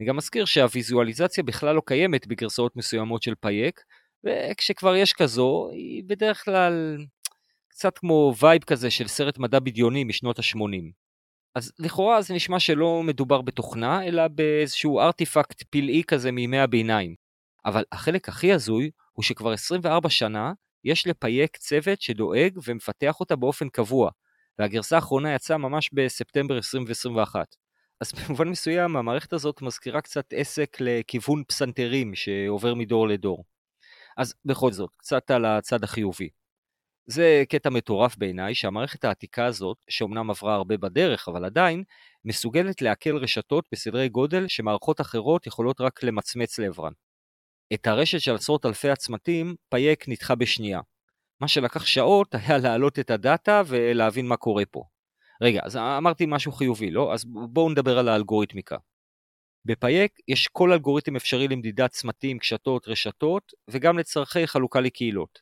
אני 0.00 0.08
גם 0.08 0.16
מזכיר 0.16 0.44
שהוויזואליזציה 0.44 1.44
בכלל 1.44 1.74
לא 1.74 1.82
קיימת 1.86 2.26
בגרסאות 2.26 2.76
מסוימות 2.76 3.22
של 3.22 3.34
Pajek, 3.40 3.80
וכשכבר 4.24 4.96
יש 4.96 5.12
כזו, 5.12 5.68
היא 5.72 6.04
בדרך 6.06 6.44
כלל 6.44 6.98
קצת 7.68 7.98
כמו 7.98 8.34
vibe 8.40 8.64
כזה 8.64 8.90
של 8.90 9.08
סרט 9.08 9.38
מדע 9.38 9.58
בדיוני 9.58 10.04
משנות 10.04 10.38
ה-80. 10.38 10.92
אז 11.54 11.72
לכאורה 11.78 12.22
זה 12.22 12.34
נשמע 12.34 12.60
שלא 12.60 13.02
מדובר 13.02 13.40
בתוכנה, 13.40 14.04
אלא 14.04 14.28
באיזשהו 14.28 15.00
ארטיפקט 15.00 15.62
פלאי 15.70 16.02
כזה 16.06 16.32
מימי 16.32 16.58
הביניים. 16.58 17.14
אבל 17.64 17.84
החלק 17.92 18.28
הכי 18.28 18.52
הזוי 18.52 18.90
הוא 19.12 19.22
שכבר 19.22 19.52
24 19.52 20.10
שנה 20.10 20.52
יש 20.84 21.06
לפייק 21.06 21.56
צוות 21.56 22.00
שדואג 22.00 22.58
ומפתח 22.66 23.20
אותה 23.20 23.36
באופן 23.36 23.68
קבוע, 23.68 24.10
והגרסה 24.58 24.96
האחרונה 24.96 25.34
יצאה 25.34 25.58
ממש 25.58 25.90
בספטמבר 25.92 26.56
2021. 26.56 27.56
אז 28.00 28.12
במובן 28.12 28.48
מסוים 28.48 28.96
המערכת 28.96 29.32
הזאת 29.32 29.62
מזכירה 29.62 30.00
קצת 30.00 30.32
עסק 30.32 30.76
לכיוון 30.80 31.42
פסנתרים 31.48 32.14
שעובר 32.14 32.74
מדור 32.74 33.08
לדור. 33.08 33.44
אז 34.16 34.34
בכל 34.44 34.72
זאת, 34.72 34.90
קצת 34.96 35.30
על 35.30 35.44
הצד 35.44 35.84
החיובי. 35.84 36.28
זה 37.06 37.42
קטע 37.48 37.70
מטורף 37.70 38.16
בעיניי 38.16 38.54
שהמערכת 38.54 39.04
העתיקה 39.04 39.44
הזאת, 39.46 39.76
שאומנם 39.88 40.30
עברה 40.30 40.54
הרבה 40.54 40.76
בדרך, 40.76 41.28
אבל 41.28 41.44
עדיין, 41.44 41.84
מסוגלת 42.24 42.82
לעכל 42.82 43.16
רשתות 43.16 43.64
בסדרי 43.72 44.08
גודל 44.08 44.48
שמערכות 44.48 45.00
אחרות 45.00 45.46
יכולות 45.46 45.80
רק 45.80 46.02
למצמץ 46.02 46.58
לעברן. 46.58 46.92
את 47.74 47.86
הרשת 47.86 48.20
של 48.20 48.34
עשרות 48.34 48.66
אלפי 48.66 48.90
הצמתים, 48.90 49.54
פייק 49.68 50.08
נדחה 50.08 50.34
בשנייה. 50.34 50.80
מה 51.40 51.48
שלקח 51.48 51.86
שעות 51.86 52.34
היה 52.34 52.58
להעלות 52.58 52.98
את 52.98 53.10
הדאטה 53.10 53.62
ולהבין 53.66 54.26
מה 54.26 54.36
קורה 54.36 54.64
פה. 54.70 54.84
רגע, 55.42 55.60
אז 55.64 55.76
אמרתי 55.76 56.24
משהו 56.28 56.52
חיובי, 56.52 56.90
לא? 56.90 57.14
אז 57.14 57.24
בואו 57.24 57.70
נדבר 57.70 57.98
על 57.98 58.08
האלגוריתמיקה. 58.08 58.76
בפייק 59.64 60.12
יש 60.28 60.48
כל 60.52 60.72
אלגוריתם 60.72 61.16
אפשרי 61.16 61.48
למדידת 61.48 61.90
צמתים, 61.90 62.38
קשתות, 62.38 62.88
רשתות, 62.88 63.52
וגם 63.70 63.98
לצורכי 63.98 64.46
חלוקה 64.46 64.80
לקהילות. 64.80 65.38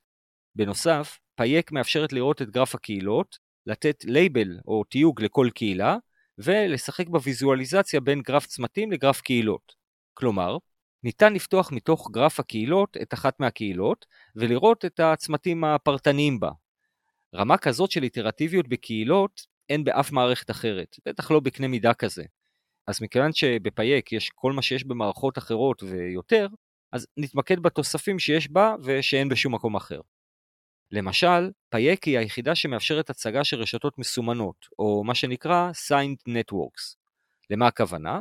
בנוסף, 0.55 1.19
Pajek 1.35 1.73
מאפשרת 1.73 2.13
לראות 2.13 2.43
את 2.43 2.51
גרף 2.51 2.75
הקהילות, 2.75 3.39
לתת 3.67 4.05
לייבל 4.05 4.59
או 4.67 4.85
תיוג 4.85 5.23
לכל 5.23 5.49
קהילה, 5.55 5.97
ולשחק 6.39 7.09
בוויזואליזציה 7.09 8.01
בין 8.01 8.23
גרף 8.23 8.47
צמתים 8.47 8.93
לגרף 8.93 9.21
קהילות. 9.21 9.75
כלומר, 10.15 10.57
ניתן 11.03 11.33
לפתוח 11.33 11.73
מתוך 11.73 12.11
גרף 12.11 12.41
הקהילות 12.41 12.97
את 13.03 13.15
אחת 13.15 13.41
מהקהילות, 13.41 14.07
ולראות 14.37 14.85
את 14.85 15.01
הצמתים 15.01 15.65
הפרטניים 15.65 16.41
בה. 16.41 16.51
רמה 17.35 17.59
כזאת 17.59 17.91
של 17.91 18.03
איטרטיביות 18.03 18.69
בקהילות 18.69 19.47
אין 19.69 19.85
באף 19.85 20.13
מערכת 20.13 20.51
אחרת, 20.51 20.97
בטח 21.07 21.31
לא 21.31 21.41
בקנה 21.41 21.69
מידה 21.69 21.95
כזה. 21.95 22.25
אז 22.87 23.03
מכיוון 23.03 23.33
שב 23.33 23.63
Pajek 23.63 24.13
יש 24.13 24.31
כל 24.35 24.53
מה 24.53 24.63
שיש 24.63 24.85
במערכות 24.85 25.39
אחרות 25.39 25.83
ויותר, 25.83 26.49
אז 26.93 27.07
נתמקד 27.17 27.61
בתוספים 27.61 28.19
שיש 28.19 28.51
בה 28.51 28.75
ושאין 28.85 29.29
בשום 29.29 29.55
מקום 29.55 29.77
אחר. 29.77 30.01
למשל, 30.91 31.51
פייק 31.71 32.05
היא 32.05 32.19
היחידה 32.19 32.55
שמאפשרת 32.55 33.11
הצגה 33.11 33.45
של 33.45 33.57
רשתות 33.57 33.99
מסומנות, 33.99 34.67
או 34.79 35.05
מה 35.05 35.15
שנקרא 35.15 35.71
Signed 35.89 36.31
Networks. 36.31 36.97
למה 37.51 37.67
הכוונה? 37.67 38.21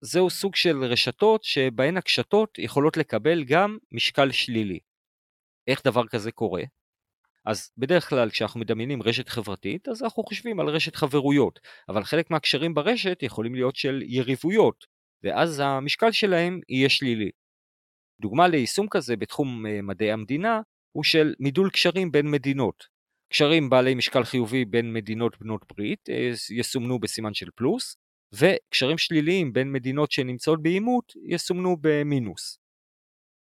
זהו 0.00 0.30
סוג 0.30 0.56
של 0.56 0.84
רשתות 0.84 1.44
שבהן 1.44 1.96
הקשתות 1.96 2.58
יכולות 2.58 2.96
לקבל 2.96 3.44
גם 3.44 3.78
משקל 3.92 4.30
שלילי. 4.32 4.78
איך 5.66 5.84
דבר 5.84 6.06
כזה 6.06 6.32
קורה? 6.32 6.62
אז 7.46 7.70
בדרך 7.78 8.08
כלל 8.08 8.30
כשאנחנו 8.30 8.60
מדמיינים 8.60 9.02
רשת 9.02 9.28
חברתית, 9.28 9.88
אז 9.88 10.02
אנחנו 10.02 10.22
חושבים 10.22 10.60
על 10.60 10.68
רשת 10.68 10.96
חברויות, 10.96 11.60
אבל 11.88 12.04
חלק 12.04 12.30
מהקשרים 12.30 12.74
ברשת 12.74 13.18
יכולים 13.22 13.54
להיות 13.54 13.76
של 13.76 14.02
יריבויות, 14.06 14.86
ואז 15.22 15.60
המשקל 15.60 16.12
שלהם 16.12 16.60
יהיה 16.68 16.88
שלילי. 16.88 17.30
דוגמה 18.20 18.48
ליישום 18.48 18.88
כזה 18.88 19.16
בתחום 19.16 19.66
אה, 19.66 19.82
מדעי 19.82 20.12
המדינה 20.12 20.60
הוא 20.92 21.04
של 21.04 21.34
מידול 21.40 21.70
קשרים 21.70 22.12
בין 22.12 22.30
מדינות. 22.30 22.84
קשרים 23.28 23.70
בעלי 23.70 23.94
משקל 23.94 24.24
חיובי 24.24 24.64
בין 24.64 24.92
מדינות 24.92 25.38
בנות 25.40 25.64
ברית 25.72 26.08
אה, 26.10 26.30
יסומנו 26.50 26.98
בסימן 26.98 27.34
של 27.34 27.48
פלוס, 27.54 27.96
וקשרים 28.32 28.98
שליליים 28.98 29.52
בין 29.52 29.72
מדינות 29.72 30.10
שנמצאות 30.12 30.62
בעימות 30.62 31.12
יסומנו 31.28 31.76
במינוס. 31.80 32.58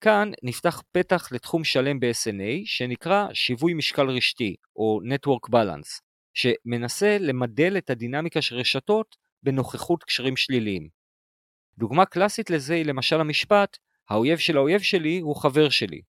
כאן 0.01 0.31
נפתח 0.43 0.83
פתח 0.93 1.33
לתחום 1.33 1.65
שלם 1.65 2.01
ב-SNA 2.01 2.63
שנקרא 2.65 3.27
שיווי 3.35 3.75
משקל 3.75 4.11
רשתי 4.11 4.57
או 4.77 5.01
Network 5.05 5.51
Balance, 5.51 6.01
שמנסה 6.35 7.17
למדל 7.21 7.79
את 7.79 7.91
הדינמיקה 7.91 8.43
של 8.43 8.57
רשתות 8.57 9.17
בנוכחות 9.43 10.05
קשרים 10.05 10.37
שליליים. 10.37 10.89
דוגמה 11.79 12.07
קלאסית 12.07 12.51
לזה 12.51 12.75
היא 12.75 12.85
למשל 12.85 13.21
המשפט 13.21 13.79
האויב 14.11 14.39
של 14.39 14.57
האויב 14.57 14.81
שלי 14.81 15.19
הוא 15.19 15.37
חבר 15.37 15.69
שלי. 15.69 16.01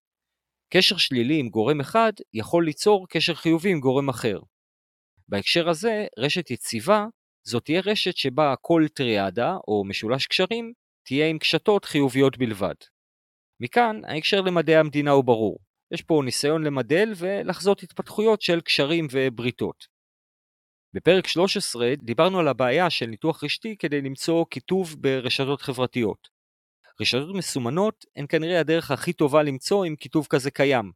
קשר 0.69 0.97
שלילי 0.97 1.39
עם 1.39 1.49
גורם 1.49 1.79
אחד 1.79 2.13
יכול 2.33 2.65
ליצור 2.65 3.07
קשר 3.09 3.33
חיובי 3.35 3.71
עם 3.71 3.79
גורם 3.79 4.09
אחר. 4.09 4.39
בהקשר 5.27 5.69
הזה, 5.69 6.05
רשת 6.17 6.51
יציבה 6.51 7.05
זאת 7.47 7.65
תהיה 7.65 7.81
רשת 7.85 8.17
שבה 8.17 8.53
כל 8.61 8.85
טריאדה 8.93 9.57
או 9.67 9.83
משולש 9.85 10.27
קשרים 10.27 10.73
תהיה 11.03 11.27
עם 11.27 11.39
קשתות 11.39 11.85
חיוביות 11.85 12.37
בלבד. 12.37 12.75
מכאן 13.59 14.01
ההקשר 14.07 14.41
למדעי 14.41 14.75
המדינה 14.75 15.11
הוא 15.11 15.23
ברור. 15.23 15.59
יש 15.91 16.01
פה 16.01 16.21
ניסיון 16.25 16.63
למדל 16.63 17.13
ולחזות 17.17 17.83
התפתחויות 17.83 18.41
של 18.41 18.61
קשרים 18.61 19.07
ובריתות. 19.11 19.87
בפרק 20.93 21.27
13 21.27 21.93
דיברנו 21.95 22.39
על 22.39 22.47
הבעיה 22.47 22.89
של 22.89 23.05
ניתוח 23.05 23.43
רשתי 23.43 23.75
כדי 23.77 24.01
למצוא 24.01 24.45
כיתוב 24.49 24.95
ברשתות 24.99 25.61
חברתיות. 25.61 26.27
רשתות 27.01 27.35
מסומנות 27.35 28.05
הן 28.15 28.25
כנראה 28.29 28.59
הדרך 28.59 28.91
הכי 28.91 29.13
טובה 29.13 29.43
למצוא 29.43 29.85
אם 29.85 29.95
כיתוב 29.95 30.27
כזה 30.29 30.51
קיים. 30.51 30.91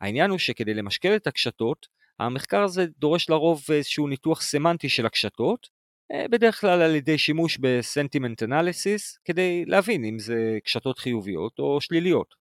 העניין 0.00 0.30
הוא 0.30 0.38
שכדי 0.38 0.74
למשקל 0.74 1.16
את 1.16 1.26
הקשתות, 1.26 1.86
המחקר 2.18 2.62
הזה 2.62 2.86
דורש 2.98 3.30
לרוב 3.30 3.62
איזשהו 3.72 4.08
ניתוח 4.08 4.42
סמנטי 4.42 4.88
של 4.88 5.06
הקשתות, 5.06 5.68
אה, 6.12 6.28
בדרך 6.28 6.60
כלל 6.60 6.82
על 6.82 6.94
ידי 6.94 7.18
שימוש 7.18 7.58
בסנטימנט 7.58 8.42
אנליסיס, 8.42 9.18
כדי 9.24 9.64
להבין 9.66 10.04
אם 10.04 10.18
זה 10.18 10.58
קשתות 10.64 10.98
חיוביות 10.98 11.58
או 11.58 11.80
שליליות. 11.80 12.34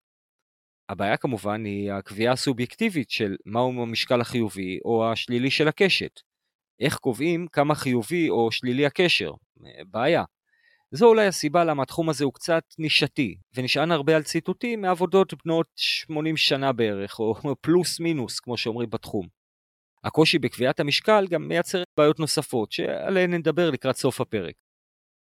הבעיה 0.89 1.17
כמובן 1.17 1.65
היא 1.65 1.91
הקביעה 1.91 2.33
הסובייקטיבית 2.33 3.09
של 3.09 3.35
מהו 3.45 3.81
המשקל 3.81 4.21
החיובי 4.21 4.79
או 4.85 5.11
השלילי 5.11 5.51
של 5.51 5.67
הקשת. 5.67 6.19
איך 6.79 6.97
קובעים 6.97 7.47
כמה 7.47 7.75
חיובי 7.75 8.29
או 8.29 8.51
שלילי 8.51 8.85
הקשר? 8.85 9.31
אה, 9.65 9.83
בעיה. 9.91 10.23
זו 10.91 11.07
אולי 11.07 11.27
הסיבה 11.27 11.63
למה 11.63 11.83
התחום 11.83 12.09
הזה 12.09 12.23
הוא 12.23 12.33
קצת 12.33 12.63
נישתי, 12.79 13.37
ונשען 13.55 13.91
הרבה 13.91 14.15
על 14.15 14.23
ציטוטים 14.23 14.81
מעבודות 14.81 15.33
בנות 15.45 15.67
80 15.75 16.37
שנה 16.37 16.73
בערך, 16.73 17.19
או 17.19 17.35
פלוס 17.61 17.99
מינוס, 17.99 18.39
כמו 18.39 18.57
שאומרים 18.57 18.89
בתחום. 18.89 19.34
הקושי 20.05 20.39
בקביעת 20.39 20.79
המשקל 20.79 21.27
גם 21.29 21.47
מייצר 21.47 21.83
בעיות 21.97 22.19
נוספות, 22.19 22.71
שעליהן 22.71 23.33
נדבר 23.33 23.69
לקראת 23.69 23.95
סוף 23.95 24.21
הפרק. 24.21 24.55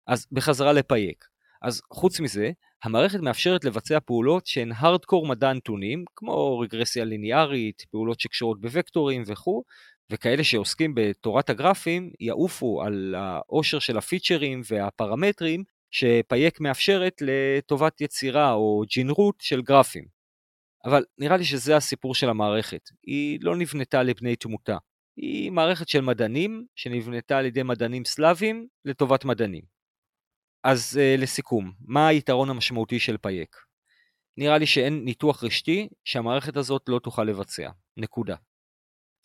אז 0.08 0.28
בחזרה 0.32 0.74
לפייק. 0.74 1.26
אז 1.62 1.82
חוץ 1.94 2.20
מזה, 2.20 2.52
המערכת 2.84 3.20
מאפשרת 3.20 3.66
לבצע 3.66 4.00
פעולות 4.00 4.46
שהן 4.46 4.72
הארדקור 4.76 5.28
מדע 5.28 5.54
נתונים, 5.54 6.06
כמו 6.16 6.60
רגרסיה 6.60 7.06
ליניארית, 7.06 7.82
פעולות 7.92 8.20
שקשורות 8.20 8.62
בוקטורים 8.62 9.24
וכו', 9.26 9.64
וכאלה 10.12 10.44
שעוסקים 10.44 10.94
בתורת 10.96 11.50
הגרפים 11.50 12.12
יעופו 12.20 12.82
על 12.82 13.16
העושר 13.18 13.80
של 13.80 13.98
הפיצ'רים 13.98 14.62
והפרמטרים 14.70 15.64
שפייק 15.92 16.62
מאפשרת 16.62 17.14
לטובת 17.22 18.02
יצירה 18.02 18.54
או 18.54 18.84
ג'ינרות 18.90 19.36
של 19.40 19.62
גרפים. 19.62 20.15
אבל 20.86 21.04
נראה 21.18 21.38
לי 21.38 21.46
שזה 21.46 21.78
הסיפור 21.78 22.16
של 22.16 22.30
המערכת, 22.30 22.90
היא 23.04 23.40
לא 23.42 23.56
נבנתה 23.56 24.04
לבני 24.04 24.36
תמותה. 24.36 24.78
היא 25.18 25.52
מערכת 25.52 25.88
של 25.88 26.02
מדענים 26.02 26.66
שנבנתה 26.76 27.38
על 27.38 27.46
ידי 27.46 27.64
מדענים 27.64 28.06
סלאבים 28.06 28.68
לטובת 28.86 29.26
מדענים. 29.26 29.64
אז 30.64 31.00
uh, 31.00 31.22
לסיכום, 31.22 31.72
מה 31.80 32.08
היתרון 32.08 32.50
המשמעותי 32.50 33.00
של 33.00 33.18
פייק? 33.18 33.56
נראה 34.38 34.58
לי 34.58 34.66
שאין 34.66 35.06
ניתוח 35.06 35.44
רשתי 35.44 35.90
שהמערכת 36.04 36.58
הזאת 36.58 36.82
לא 36.88 37.00
תוכל 37.00 37.24
לבצע. 37.24 37.70
נקודה. 37.98 38.36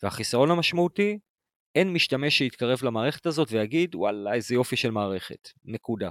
והחיסרון 0.03 0.51
המשמעותי, 0.51 1.19
אין 1.75 1.93
משתמש 1.93 2.37
שיתקרב 2.37 2.79
למערכת 2.83 3.25
הזאת 3.25 3.47
ויגיד 3.51 3.95
וואלה 3.95 4.33
איזה 4.33 4.55
יופי 4.55 4.75
של 4.75 4.91
מערכת. 4.91 5.49
נקודה. 5.65 6.09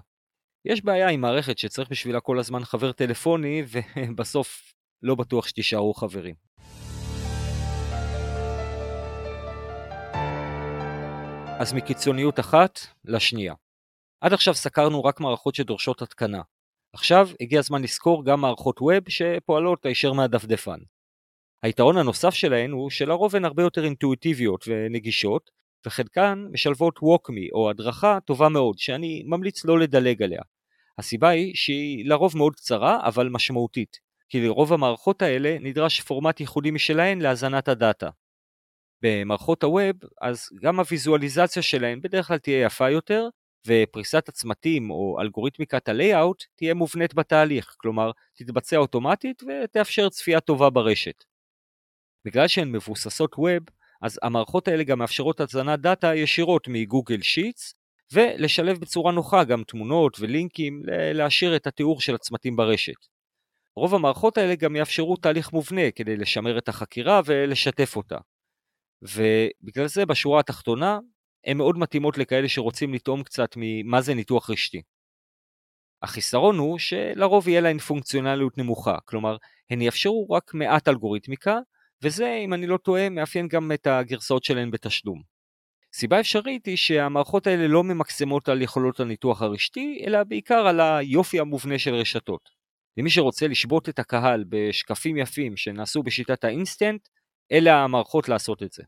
יש 0.65 0.85
בעיה 0.85 1.09
עם 1.09 1.21
מערכת 1.21 1.59
שצריך 1.59 1.91
בשבילה 1.91 2.21
כל 2.21 2.39
הזמן 2.39 2.65
חבר 2.65 2.93
טלפוני 2.93 3.63
ובסוף 3.71 4.73
לא 5.03 5.15
בטוח 5.15 5.49
שתישארו 5.49 5.95
חברים. 5.95 6.35
אז 11.61 11.73
מקיצוניות 11.73 12.41
אחת 12.41 12.81
לשנייה. 13.05 13.55
עד 14.21 14.33
עכשיו 14.33 14.55
סקרנו 14.55 15.05
רק 15.05 15.21
מערכות 15.21 15.55
שדורשות 15.55 16.03
התקנה. 16.03 16.43
עכשיו 16.93 17.29
הגיע 17.41 17.59
הזמן 17.59 17.83
לזכור 17.83 18.25
גם 18.25 18.41
מערכות 18.41 18.81
ווב 18.81 19.09
שפועלות 19.09 19.87
הישר 19.87 20.13
מהדפדפן. 20.13 20.79
היתרון 21.63 21.97
הנוסף 21.97 22.35
שלהן 22.35 22.71
הוא 22.71 22.91
שלרוב 22.91 23.37
הן 23.37 23.45
הרבה 23.45 23.63
יותר 23.63 23.85
אינטואיטיביות 23.85 24.65
ונגישות, 24.69 25.51
וחלקן 25.87 26.47
משלבות 26.53 26.99
ווקמי 27.03 27.49
או 27.53 27.71
הדרכה 27.71 28.19
טובה 28.25 28.49
מאוד, 28.49 28.79
שאני 28.79 29.23
ממליץ 29.27 29.65
לא 29.65 29.79
לדלג 29.79 30.23
עליה. 30.23 30.43
הסיבה 30.99 31.29
היא 31.29 31.53
שהיא 31.55 32.09
לרוב 32.09 32.37
מאוד 32.37 32.55
קצרה 32.55 32.99
אבל 33.07 33.29
משמעותית, 33.29 34.10
כי 34.31 34.41
לרוב 34.41 34.73
המערכות 34.73 35.23
האלה 35.23 35.57
נדרש 35.61 36.01
פורמט 36.01 36.41
ייחודי 36.41 36.71
משלהן 36.71 37.21
להזנת 37.21 37.69
הדאטה. 37.69 38.11
במערכות 39.03 39.63
הווב, 39.63 39.97
אז 40.21 40.49
גם 40.63 40.81
הוויזואליזציה 40.81 41.63
שלהן 41.63 42.01
בדרך 42.01 42.29
כלל 42.29 42.39
תהיה 42.39 42.67
יפה 42.67 42.91
יותר, 42.91 43.29
ופריסת 43.67 44.29
הצמתים 44.29 44.91
או 44.91 45.21
אלגוריתמיקת 45.21 45.89
הלייאאוט 45.89 46.45
תהיה 46.57 46.75
מובנית 46.75 47.15
בתהליך, 47.15 47.75
כלומר 47.79 48.11
תתבצע 48.35 48.77
אוטומטית 48.77 49.43
ותאפשר 49.43 50.09
צפייה 50.09 50.41
טובה 50.41 50.71
ברשת. 50.71 51.25
בגלל 52.25 52.49
שהן 52.49 52.73
מבוססות 52.73 53.33
ווב, 53.39 53.63
אז 54.03 54.19
המערכות 54.23 54.69
האלה 54.69 54.85
גם 54.85 54.99
מאפשרות 54.99 55.41
הזנת 55.41 55.81
דאטה 55.81 56.15
ישירות 56.15 56.69
מגוגל 56.69 57.23
שיטס, 57.23 57.75
ולשלב 58.13 58.79
בצורה 58.79 59.13
נוחה 59.13 59.45
גם 59.45 59.63
תמונות 59.65 60.17
ולינקים 60.21 60.83
להשאיר 61.15 61.57
את 61.57 61.67
התיאור 61.67 62.01
של 62.01 62.15
הצמתים 62.15 62.57
ברשת. 62.57 63.10
רוב 63.81 63.95
המערכות 63.95 64.39
האלה 64.39 64.55
גם 64.55 64.77
יאפשרו 64.77 65.17
תהליך 65.17 65.53
מובנה 65.53 65.91
כדי 65.91 66.17
לשמר 66.17 66.59
את 66.59 66.69
החקירה 66.69 67.21
ולשתף 67.25 67.97
אותה. 67.97 68.19
ובגלל 69.03 69.87
זה 69.87 70.07
בשורה 70.07 70.41
התחתונה, 70.41 70.99
הן 71.47 71.57
מאוד 71.57 71.79
מתאימות 71.79 72.19
לכאלה 72.19 72.49
שרוצים 72.49 72.95
לטעום 72.95 73.23
קצת 73.23 73.51
ממה 73.57 74.01
זה 74.01 74.15
ניתוח 74.15 74.51
רשתי. 74.51 74.83
החיסרון 76.03 76.59
הוא 76.59 76.79
שלרוב 76.79 77.49
יהיה 77.49 77.61
להן 77.61 77.79
פונקציונליות 77.79 78.59
נמוכה, 78.59 78.97
כלומר, 79.05 79.37
הן 79.71 79.83
יאפשרו 79.83 80.31
רק 80.31 80.55
מעט 80.55 80.89
אלגוריתמיקה, 80.89 81.59
וזה, 82.03 82.41
אם 82.45 82.55
אני 82.55 82.67
לא 82.67 82.77
טועה, 82.77 83.09
מאפיין 83.09 83.49
גם 83.49 83.73
את 83.73 83.87
הגרסאות 83.87 84.45
שלהן 84.45 84.71
בתשלום. 84.71 85.23
סיבה 85.95 86.21
אפשרית 86.21 86.67
היא 86.67 86.77
שהמערכות 86.77 87.47
האלה 87.47 87.69
לא 87.69 87.85
ממקסמות 87.85 88.49
על 88.49 88.63
יכולות 88.63 89.01
הניתוח 89.01 89.43
הרשתי, 89.43 90.03
אלא 90.07 90.25
בעיקר 90.25 90.67
על 90.67 90.81
היופי 90.81 91.41
המובנה 91.41 91.79
של 91.79 91.95
רשתות. 91.95 92.60
למי 92.97 93.11
שרוצה 93.11 93.47
לשבות 93.49 93.89
את 93.89 93.99
הקהל 93.99 94.45
בשקפים 94.49 95.17
יפים 95.17 95.57
שנעשו 95.57 96.03
בשיטת 96.03 96.45
האינסטנט, 96.45 97.09
אלה 97.53 97.85
המערכות 97.85 98.29
לעשות 98.29 98.63
את 98.63 98.73
זה. 98.73 98.83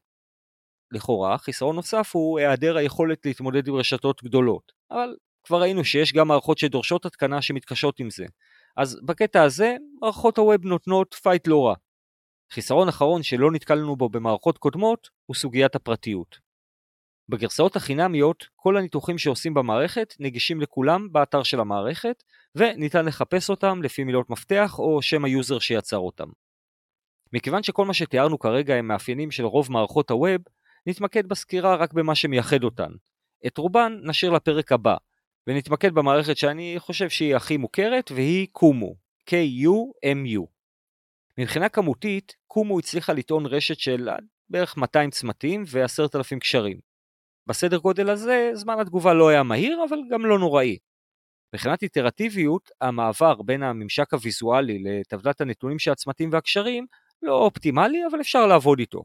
לכאורה, 0.93 1.39
חיסרון 1.39 1.77
נוסף 1.77 2.11
הוא 2.15 2.39
היעדר 2.39 2.77
היכולת 2.77 3.27
להתמודד 3.27 3.69
עם 3.69 3.75
רשתות 3.75 4.23
גדולות, 4.25 4.73
אבל 4.91 5.17
כבר 5.45 5.61
ראינו 5.61 5.85
שיש 5.85 6.13
גם 6.13 6.29
מערכות 6.29 6.59
שדורשות 6.59 7.07
התקנה 7.07 7.43
שמתקשות 7.43 8.01
עם 8.01 8.11
זה, 8.11 8.27
אז 8.77 9.01
בקטע 9.05 9.43
הזה, 9.43 9.77
מערכות 10.01 10.39
ה 10.39 10.45
web 10.45 10.65
נותנות 10.65 11.15
fight 11.15 11.47
לא 11.47 11.67
רע. 11.67 11.75
חיסרון 12.53 12.89
אחרון 12.89 13.23
שלא 13.23 13.53
נתקלנו 13.53 13.97
בו 13.97 14.09
במערכות 14.09 14.59
קודמות 14.59 15.09
הוא 15.27 15.35
סוגיית 15.35 15.75
הפרטיות. 15.75 16.52
בגרסאות 17.29 17.77
החינמיות, 17.77 18.47
כל 18.57 18.77
הניתוחים 18.77 19.19
שעושים 19.19 19.55
במערכת 19.55 20.15
נגישים 20.21 20.61
לכולם 20.61 21.13
באתר 21.13 21.43
של 21.43 21.61
המערכת, 21.61 22.23
וניתן 22.55 23.05
לחפש 23.05 23.51
אותם 23.51 23.83
לפי 23.83 24.05
מילות 24.05 24.31
מפתח 24.31 24.79
או 24.79 25.03
שם 25.03 25.25
ה 25.25 25.31
user 25.31 25.59
שיצר 25.59 25.99
אותם. 25.99 26.29
מכיוון 27.33 27.63
שכל 27.63 27.85
מה 27.85 27.95
שתיארנו 27.95 28.39
כרגע 28.39 28.75
הם 28.75 28.89
מאפיינים 28.89 29.31
של 29.31 29.45
רוב 29.45 29.73
מערכות 29.73 30.11
ה 30.11 30.17
web, 30.17 30.41
נתמקד 30.87 31.29
בסקירה 31.29 31.77
רק 31.77 31.93
במה 31.93 32.15
שמייחד 32.15 32.65
אותן. 32.65 32.91
את 33.47 33.59
רובן 33.59 33.99
נשאיר 34.03 34.33
לפרק 34.33 34.73
הבא, 34.73 34.97
ונתמקד 35.47 35.95
במערכת 35.95 36.37
שאני 36.37 36.75
חושב 36.79 37.09
שהיא 37.09 37.37
הכי 37.37 37.57
מוכרת, 37.57 38.11
והיא 38.11 38.49
קומו, 38.53 38.95
K-U-M-U. 39.31 40.47
מבחינה 41.39 41.69
כמותית, 41.69 42.35
קומו 42.47 42.79
הצליחה 42.79 43.13
לטעון 43.13 43.47
רשת 43.47 43.79
של 43.79 44.09
בערך 44.51 44.77
200 44.77 45.11
צמתים 45.11 45.65
ו-10,000 45.67 46.39
קשרים. 46.39 46.92
בסדר 47.47 47.79
גודל 47.79 48.11
הזה, 48.11 48.51
זמן 48.55 48.79
התגובה 48.81 49.15
לא 49.15 49.29
היה 49.29 49.43
מהיר, 49.43 49.85
אבל 49.89 49.99
גם 50.11 50.27
לא 50.27 50.39
נוראי. 50.39 50.79
מבחינת 51.55 51.83
איטרטיביות, 51.83 52.71
המעבר 52.81 53.43
בין 53.43 53.63
הממשק 53.63 54.13
הוויזואלי 54.15 54.79
לטבלת 54.79 55.41
הנתונים 55.41 55.79
של 55.79 55.93
הצמתים 55.93 56.31
והקשרים 56.33 56.87
לא 57.23 57.35
אופטימלי, 57.35 58.07
אבל 58.11 58.21
אפשר 58.21 58.47
לעבוד 58.47 58.79
איתו. 58.79 59.05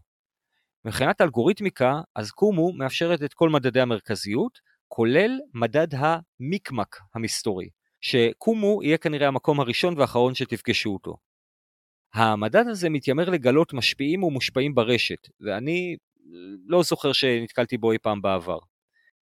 מבחינת 0.85 1.21
אלגוריתמיקה, 1.21 2.01
אז 2.15 2.31
קומו 2.31 2.73
מאפשרת 2.73 3.23
את 3.23 3.33
כל 3.33 3.49
מדדי 3.49 3.81
המרכזיות, 3.81 4.59
כולל 4.87 5.39
מדד 5.53 5.87
המיקמק 5.91 6.95
המסתורי, 7.15 7.69
שקומו 8.01 8.83
יהיה 8.83 8.97
כנראה 8.97 9.27
המקום 9.27 9.59
הראשון 9.59 9.97
והאחרון 9.97 10.35
שתפגשו 10.35 10.89
אותו. 10.89 11.17
המדד 12.13 12.67
הזה 12.67 12.89
מתיימר 12.89 13.29
לגלות 13.29 13.73
משפיעים 13.73 14.23
ומושפעים 14.23 14.75
ברשת, 14.75 15.27
ואני 15.41 15.95
לא 16.67 16.83
זוכר 16.83 17.13
שנתקלתי 17.13 17.77
בו 17.77 17.91
אי 17.91 17.97
פעם 17.97 18.21
בעבר. 18.21 18.57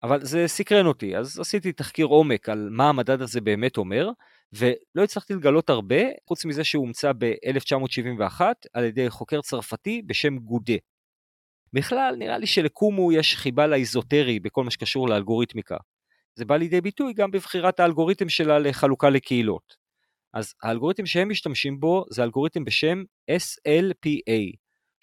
אבל 0.04 0.26
זה 0.26 0.48
סקרן 0.48 0.86
אותי, 0.86 1.18
אז 1.18 1.40
עשיתי 1.40 1.72
תחקיר 1.72 2.06
עומק 2.06 2.50
על 2.50 2.70
מה 2.72 2.90
המדד 2.90 3.22
הזה 3.22 3.42
באמת 3.42 3.78
אומר, 3.78 4.10
ולא 4.54 5.04
הצלחתי 5.04 5.34
לגלות 5.34 5.70
הרבה, 5.70 6.02
חוץ 6.28 6.46
מזה 6.46 6.64
שהוא 6.64 6.86
הומצא 6.86 7.12
ב-1971 7.18 8.42
על 8.74 8.84
ידי 8.84 9.10
חוקר 9.10 9.42
צרפתי 9.42 10.02
בשם 10.06 10.38
גודה. 10.38 10.78
בכלל, 11.74 12.16
נראה 12.20 12.38
לי 12.38 12.48
שלקומו 12.48 13.12
יש 13.12 13.36
חיבה 13.36 13.68
לאיזוטרי 13.68 14.40
בכל 14.40 14.64
מה 14.64 14.72
שקשור 14.72 15.10
לאלגוריתמיקה. 15.10 15.78
זה 16.36 16.46
בא 16.46 16.58
לידי 16.58 16.82
ביטוי 16.82 17.14
גם 17.14 17.32
בבחירת 17.32 17.80
האלגוריתם 17.80 18.30
שלה 18.30 18.60
לחלוקה 18.60 19.10
לקהילות. 19.10 19.76
אז 20.34 20.54
האלגוריתם 20.64 21.06
שהם 21.06 21.30
משתמשים 21.30 21.80
בו 21.80 22.06
זה 22.10 22.24
אלגוריתם 22.24 22.66
בשם 22.66 23.04
SLPA, 23.32 24.56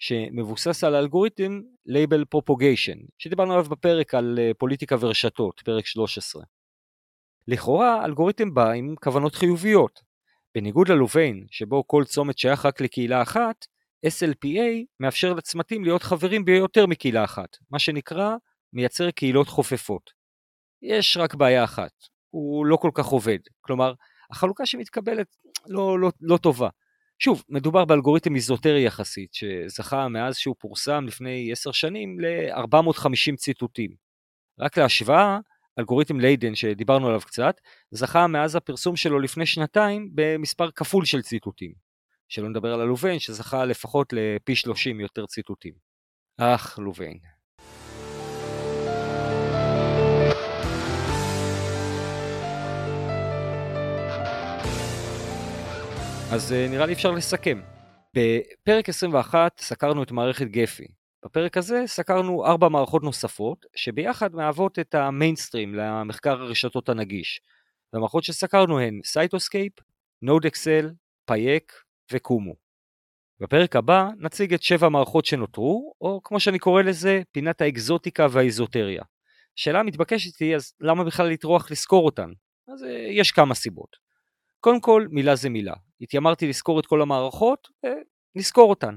שמבוסס 0.03 0.83
על 0.83 0.95
האלגוריתם 0.95 1.61
Label 1.89 2.35
Propagation, 2.35 3.07
שדיברנו 3.17 3.53
עליו 3.53 3.65
בפרק 3.65 4.13
על 4.13 4.39
אה, 4.41 4.51
פוליטיקה 4.57 4.95
ורשתות, 4.99 5.61
פרק 5.65 5.85
13. 5.85 6.43
לכאורה, 7.47 8.01
האלגוריתם 8.01 8.53
בא 8.53 8.71
עם 8.71 8.95
כוונות 9.03 9.35
חיוביות. 9.35 10.01
בניגוד 10.55 10.87
ללוביין, 10.87 11.45
שבו 11.51 11.87
כל 11.87 12.03
צומת 12.05 12.37
שייך 12.37 12.65
רק 12.65 12.81
לקהילה 12.81 13.21
אחת, 13.21 13.65
SLPA 14.05 14.85
מאפשר 14.99 15.33
לצמתים 15.33 15.83
להיות 15.83 16.03
חברים 16.03 16.45
ביותר 16.45 16.85
מקהילה 16.85 17.23
אחת, 17.23 17.57
מה 17.71 17.79
שנקרא 17.79 18.35
מייצר 18.73 19.11
קהילות 19.11 19.47
חופפות. 19.47 20.11
יש 20.81 21.17
רק 21.17 21.35
בעיה 21.35 21.63
אחת, 21.63 21.91
הוא 22.29 22.65
לא 22.65 22.77
כל 22.77 22.91
כך 22.93 23.05
עובד, 23.05 23.39
כלומר, 23.61 23.93
החלוקה 24.31 24.65
שמתקבלת 24.65 25.27
לא, 25.67 25.99
לא, 25.99 26.11
לא 26.21 26.37
טובה. 26.37 26.69
שוב, 27.23 27.43
מדובר 27.49 27.85
באלגוריתם 27.85 28.35
איזוטרי 28.35 28.85
יחסית, 28.85 29.33
שזכה 29.33 30.07
מאז 30.07 30.37
שהוא 30.37 30.55
פורסם 30.59 31.05
לפני 31.07 31.51
עשר 31.51 31.71
שנים 31.71 32.19
ל-450 32.19 33.35
ציטוטים. 33.37 33.95
רק 34.59 34.77
להשוואה, 34.77 35.39
אלגוריתם 35.79 36.19
ליידן 36.19 36.55
שדיברנו 36.55 37.07
עליו 37.07 37.21
קצת, 37.21 37.55
זכה 37.91 38.27
מאז 38.27 38.55
הפרסום 38.55 38.95
שלו 38.95 39.19
לפני 39.19 39.45
שנתיים 39.45 40.09
במספר 40.13 40.71
כפול 40.71 41.05
של 41.05 41.21
ציטוטים. 41.21 41.73
שלא 42.27 42.49
נדבר 42.49 42.73
על 42.73 42.81
הלוביין 42.81 43.19
שזכה 43.19 43.65
לפחות 43.65 44.13
לפי 44.13 44.55
30 44.55 44.99
יותר 44.99 45.25
ציטוטים. 45.25 45.73
אך, 46.37 46.79
לוביין. 46.79 47.19
אז 56.33 56.53
אה, 56.53 56.67
נראה 56.69 56.85
לי 56.85 56.93
אפשר 56.93 57.11
לסכם. 57.11 57.61
בפרק 58.15 58.89
21 58.89 59.59
סקרנו 59.59 60.03
את 60.03 60.11
מערכת 60.11 60.45
גפי. 60.45 60.87
בפרק 61.25 61.57
הזה 61.57 61.83
סקרנו 61.85 62.45
ארבע 62.45 62.69
מערכות 62.69 63.03
נוספות, 63.03 63.65
שביחד 63.75 64.35
מהוות 64.35 64.79
את 64.79 64.95
המיינסטרים 64.95 65.75
למחקר 65.75 66.41
הרשתות 66.41 66.89
הנגיש. 66.89 67.41
והמערכות 67.93 68.23
שסקרנו 68.23 68.79
הן 68.79 68.99
Cytoscape, 69.05 69.73
NodeXL, 70.21 70.91
Pajek 71.25 71.73
ו 72.11 72.18
Kumu. 72.18 72.53
בפרק 73.39 73.75
הבא 73.75 74.09
נציג 74.17 74.53
את 74.53 74.63
שבע 74.63 74.85
המערכות 74.85 75.25
שנותרו, 75.25 75.93
או 76.01 76.21
כמו 76.23 76.39
שאני 76.39 76.59
קורא 76.59 76.81
לזה, 76.81 77.21
פינת 77.31 77.61
האקזוטיקה 77.61 78.27
והאיזוטריה. 78.31 79.03
השאלה 79.57 79.79
המתבקשת 79.79 80.39
היא, 80.39 80.55
אז 80.55 80.73
למה 80.79 81.03
בכלל 81.03 81.27
לטרוח 81.27 81.71
לסקור 81.71 82.05
אותן? 82.05 82.29
אז 82.73 82.83
אה, 82.83 83.07
יש 83.09 83.31
כמה 83.31 83.55
סיבות. 83.55 84.03
קודם 84.59 84.81
כל, 84.81 85.07
מילה 85.11 85.35
זה 85.35 85.49
מילה. 85.49 85.73
התיימרתי 86.03 86.47
לסקור 86.47 86.79
את 86.79 86.85
כל 86.85 87.01
המערכות, 87.01 87.67
נסקור 88.35 88.69
אותן. 88.69 88.95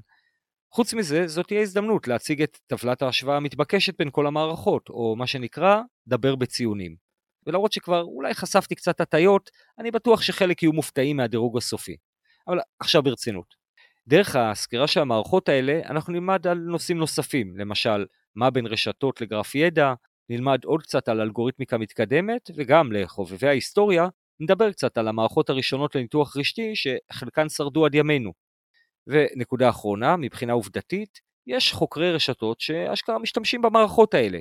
חוץ 0.71 0.95
מזה, 0.95 1.29
זאת 1.29 1.47
תהיה 1.47 1.61
הזדמנות 1.61 2.09
להציג 2.09 2.43
את 2.43 2.59
טבלת 2.67 3.03
ההשוואה 3.03 3.37
המתבקשת 3.37 3.99
בין 3.99 4.09
כל 4.13 4.27
המערכות, 4.27 4.89
או 4.89 5.17
מה 5.17 5.27
שנקרא, 5.27 5.81
דבר 6.07 6.35
בציונים. 6.35 6.97
ולמרות 7.47 7.73
שכבר 7.73 8.03
אולי 8.03 8.35
חשפתי 8.35 8.75
קצת 8.75 9.01
הטיות, 9.01 9.51
אני 9.79 9.91
בטוח 9.91 10.23
שחלק 10.23 10.63
יהיו 10.63 10.73
מופתעים 10.73 11.17
מהדירוג 11.17 11.57
הסופי. 11.57 11.97
אבל 12.49 12.59
עכשיו 12.81 13.03
ברצינות. 13.03 13.55
דרך 14.09 14.37
הסקירה 14.37 14.87
של 14.87 15.01
המערכות 15.01 15.49
האלה, 15.49 15.81
אנחנו 15.85 16.13
נלמד 16.13 16.47
על 16.47 16.59
נושאים 16.59 16.99
נוספים, 16.99 17.57
למשל, 17.57 18.07
מה 18.35 18.51
בין 18.51 18.67
רשתות 18.67 19.21
לגרף 19.21 19.55
ידע, 19.55 19.95
נלמד 20.29 20.65
עוד 20.65 20.83
קצת 20.83 21.09
על 21.09 21.21
אלגוריתמיקה 21.21 21.79
מתקדמת, 21.79 22.51
וגם 22.57 22.93
לחובבי 22.93 23.49
ההיסטוריה, 23.49 24.09
נדבר 24.41 24.73
קצת 24.73 24.99
על 24.99 25.09
המערכות 25.09 25.51
הראשונות 25.51 25.95
לניתוח 25.95 26.37
רשתי 26.37 26.73
שחלקן 26.75 27.49
שרדו 27.49 27.87
עד 27.87 27.95
ימינו. 27.95 28.33
ונקודה 29.07 29.69
אחרונה, 29.69 30.17
מבחינה 30.17 30.53
עובדתית, 30.53 31.21
יש 31.47 31.73
חוקרי 31.73 32.13
רשתות 32.13 32.61
שאשכרה 32.61 33.19
משתמשים 33.19 33.63
במערכות 33.63 34.15
האלה. 34.15 34.39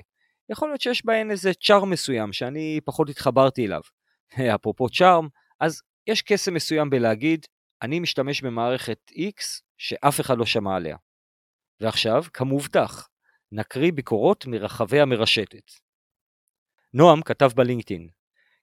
יכול 0.49 0.69
להיות 0.69 0.81
שיש 0.81 1.05
בהן 1.05 1.31
איזה 1.31 1.53
צ'ארם 1.53 1.89
מסוים 1.89 2.33
שאני 2.33 2.79
פחות 2.85 3.09
התחברתי 3.09 3.65
אליו. 3.65 3.81
אפרופו 4.55 4.89
צ'ארם, 4.89 5.27
אז 5.59 5.81
יש 6.07 6.21
קסם 6.21 6.53
מסוים 6.53 6.89
בלהגיד, 6.89 7.45
אני 7.81 7.99
משתמש 7.99 8.41
במערכת 8.41 8.99
X 9.11 9.61
שאף 9.77 10.21
אחד 10.21 10.37
לא 10.37 10.45
שמע 10.45 10.75
עליה. 10.75 10.97
ועכשיו, 11.81 12.23
כמובטח, 12.33 13.07
נקריא 13.51 13.91
ביקורות 13.91 14.45
מרחבי 14.45 14.99
המרשתת. 14.99 15.71
נועם 16.93 17.21
כתב 17.21 17.49
בלינקדאין, 17.55 18.09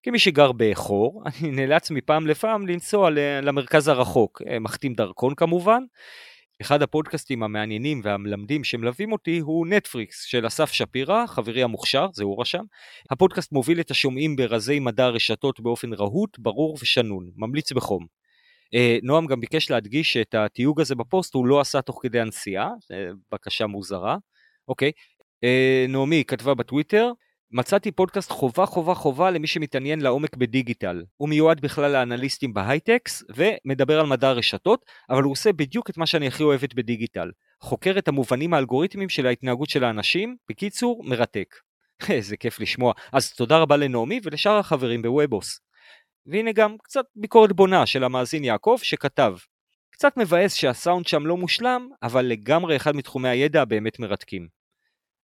כמי 0.02 0.18
שגר 0.18 0.50
בחור, 0.56 1.22
אני 1.26 1.50
נאלץ 1.50 1.90
מפעם 1.90 2.26
לפעם 2.26 2.66
לנסוע 2.66 3.10
למרכז 3.42 3.88
הרחוק, 3.88 4.42
אה, 4.48 4.58
מחתים 4.58 4.94
דרכון 4.94 5.34
כמובן. 5.34 5.82
אחד 6.60 6.82
הפודקאסטים 6.82 7.42
המעניינים 7.42 8.00
והמלמדים 8.04 8.64
שמלווים 8.64 9.12
אותי 9.12 9.38
הוא 9.38 9.66
NETfrix 9.66 10.24
של 10.24 10.46
אסף 10.46 10.72
שפירא, 10.72 11.26
חברי 11.26 11.62
המוכשר, 11.62 12.06
זה 12.12 12.24
הוא 12.24 12.40
רשם. 12.40 12.62
הפודקאסט 13.10 13.52
מוביל 13.52 13.80
את 13.80 13.90
השומעים 13.90 14.36
ברזי 14.36 14.80
מדע 14.80 15.04
הרשתות 15.04 15.60
באופן 15.60 15.92
רהוט, 15.92 16.38
ברור 16.38 16.78
ושנון, 16.82 17.30
ממליץ 17.36 17.72
בחום. 17.72 18.06
אה, 18.74 18.98
נועם 19.02 19.26
גם 19.26 19.40
ביקש 19.40 19.70
להדגיש 19.70 20.12
שאת 20.12 20.34
התיוג 20.34 20.80
הזה 20.80 20.94
בפוסט 20.94 21.34
הוא 21.34 21.46
לא 21.46 21.60
עשה 21.60 21.82
תוך 21.82 21.98
כדי 22.02 22.20
הנסיעה, 22.20 22.70
בקשה 23.32 23.66
מוזרה. 23.66 24.16
אוקיי, 24.68 24.92
אה, 25.44 25.86
נעמי 25.88 26.24
כתבה 26.26 26.54
בטוויטר, 26.54 27.12
מצאתי 27.52 27.92
פודקאסט 27.92 28.30
חובה 28.30 28.66
חובה 28.66 28.94
חובה 28.94 29.30
למי 29.30 29.46
שמתעניין 29.46 30.00
לעומק 30.00 30.36
בדיגיטל. 30.36 31.02
הוא 31.16 31.28
מיועד 31.28 31.60
בכלל 31.60 31.92
לאנליסטים 31.92 32.54
בהייטק 32.54 33.24
ומדבר 33.36 34.00
על 34.00 34.06
מדע 34.06 34.28
הרשתות, 34.28 34.84
אבל 35.10 35.22
הוא 35.22 35.32
עושה 35.32 35.52
בדיוק 35.52 35.90
את 35.90 35.96
מה 35.96 36.06
שאני 36.06 36.26
הכי 36.26 36.42
אוהבת 36.42 36.74
בדיגיטל. 36.74 37.30
חוקר 37.60 37.94
את 37.98 38.08
המובנים 38.08 38.54
האלגוריתמיים 38.54 39.08
של 39.08 39.26
ההתנהגות 39.26 39.70
של 39.70 39.84
האנשים, 39.84 40.36
בקיצור, 40.48 41.04
מרתק. 41.04 41.54
איזה 42.10 42.36
כיף 42.36 42.60
לשמוע. 42.60 42.92
אז 43.12 43.32
תודה 43.32 43.58
רבה 43.58 43.76
לנעמי 43.76 44.20
ולשאר 44.22 44.58
החברים 44.58 45.02
בוובוס. 45.02 45.60
והנה 46.26 46.52
גם 46.52 46.76
קצת 46.82 47.04
ביקורת 47.16 47.52
בונה 47.52 47.86
של 47.86 48.04
המאזין 48.04 48.44
יעקב 48.44 48.78
שכתב 48.82 49.34
קצת 49.92 50.16
מבאס 50.16 50.54
שהסאונד 50.54 51.06
שם 51.06 51.26
לא 51.26 51.36
מושלם, 51.36 51.88
אבל 52.02 52.24
לגמרי 52.24 52.76
אחד 52.76 52.96
מתחומי 52.96 53.28
הידע 53.28 53.62
הבאמת 53.62 53.98
מרתקים. 53.98 54.61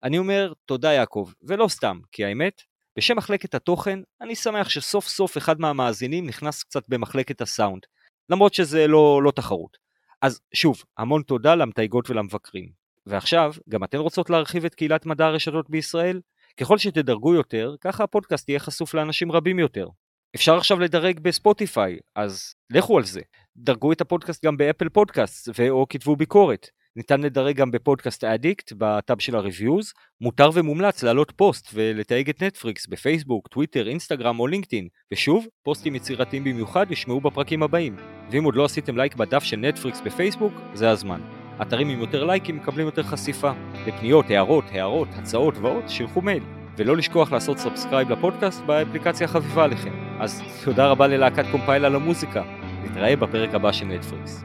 אני 0.03 0.19
אומר 0.19 0.53
תודה 0.67 0.93
יעקב, 0.93 1.31
ולא 1.43 1.69
סתם, 1.69 2.01
כי 2.13 2.25
האמת, 2.25 2.63
בשם 2.99 3.17
מחלקת 3.17 3.55
התוכן, 3.55 4.01
אני 4.21 4.35
שמח 4.35 4.69
שסוף 4.69 5.09
סוף 5.09 5.39
אחד 5.39 5.61
מהמאזינים 5.61 6.27
נכנס 6.27 6.63
קצת 6.63 6.89
במחלקת 6.89 7.41
הסאונד, 7.41 7.83
למרות 8.29 8.55
שזה 8.55 8.87
לא, 8.87 9.21
לא 9.23 9.31
תחרות. 9.31 9.77
אז 10.23 10.41
שוב, 10.55 10.83
המון 10.99 11.23
תודה 11.23 11.55
למתייגות 11.55 12.11
ולמבקרים. 12.11 12.69
ועכשיו, 13.07 13.55
גם 13.69 13.85
אתן 13.85 13.99
רוצות 13.99 14.31
להרחיב 14.31 14.65
את 14.65 14.75
קהילת 14.75 15.07
מדע 15.07 15.27
הרשתות 15.27 15.71
בישראל? 15.71 16.21
ככל 16.61 16.79
שתדרגו 16.79 17.35
יותר, 17.35 17.75
ככה 17.81 18.05
הפודקאסט 18.05 18.49
יהיה 18.49 18.59
חשוף 18.59 18.95
לאנשים 18.95 19.33
רבים 19.33 19.59
יותר. 19.59 19.89
אפשר 20.35 20.57
עכשיו 20.57 20.81
לדרג 20.81 21.21
בספוטיפיי, 21.21 21.99
אז 22.15 22.55
לכו 22.71 22.99
על 22.99 23.05
זה. 23.05 23.21
דרגו 23.57 23.93
את 23.93 24.01
הפודקאסט 24.01 24.45
גם 24.45 24.57
ב 24.57 24.62
Apple 24.62 24.89
Podcast, 24.89 25.49
ו/או 25.59 25.87
כתבו 25.89 26.17
ביקורת. 26.17 26.69
ניתן 26.97 27.21
לדרג 27.21 27.57
גם 27.57 27.71
ב 27.71 27.78
Podcast 27.78 28.25
Addict, 28.25 28.73
ב 28.79 28.89
tab 28.89 29.21
של 29.21 29.37
ה 29.37 29.43
reviews. 29.43 29.93
מותר 30.21 30.51
ומומלץ 30.55 31.03
להעלות 31.03 31.33
פוסט 31.37 31.71
ולתייג 31.75 32.29
את 32.29 32.43
NETfrix 32.43 32.87
בפייסבוק, 32.87 33.49
טוויטר, 33.49 33.89
אינסטגרם 33.89 34.41
או 34.41 34.47
לינקדאין. 34.47 34.89
ושוב, 35.13 35.47
פוסטים 35.63 35.95
יצירתיים 35.95 36.45
במיוחד 36.45 36.93
ישמעו 36.93 37.21
בפרקים 37.21 37.63
הבאים. 37.63 37.97
ואם 38.31 38.45
עוד 38.45 38.57
לא 38.57 38.65
עשיתם 38.65 38.97
לייק 38.97 39.15
בדף 39.15 39.43
של 39.43 39.57
NETfrix 39.57 40.01
בפייסבוק, 40.01 40.53
זה 40.75 40.91
הזמן. 40.91 41.21
אתרים 41.63 41.89
עם 41.89 42.01
יותר 42.01 42.25
לייקים 42.25 42.57
מקבלים 42.57 42.87
יותר 42.87 43.03
חשיפה. 43.03 43.53
לפניות, 43.87 44.31
הערות, 44.31 44.65
הערות, 44.71 45.09
הצעות 45.13 45.55
ועוד, 45.57 45.89
שילחו 45.89 46.23
מייל. 46.23 46.43
ולא 46.77 46.97
לשכוח 46.97 47.33
לעשות 47.33 47.59
subscribe 47.59 48.11
לפודקאסט 48.11 48.61
באפליקציה 48.61 49.25
החביבה 49.25 49.65
עליכם. 49.65 49.93
אז 50.21 50.43
תודה 50.65 50.87
רבה 50.87 51.07
ללהקת 51.07 51.45
Compile 51.51 51.85
על 51.85 51.95
המוזיקה. 51.95 52.43
נתראה 52.85 53.17
בפרק 53.17 53.55
הבא 53.55 53.73
של 53.73 53.85
NETfrix. 53.85 54.45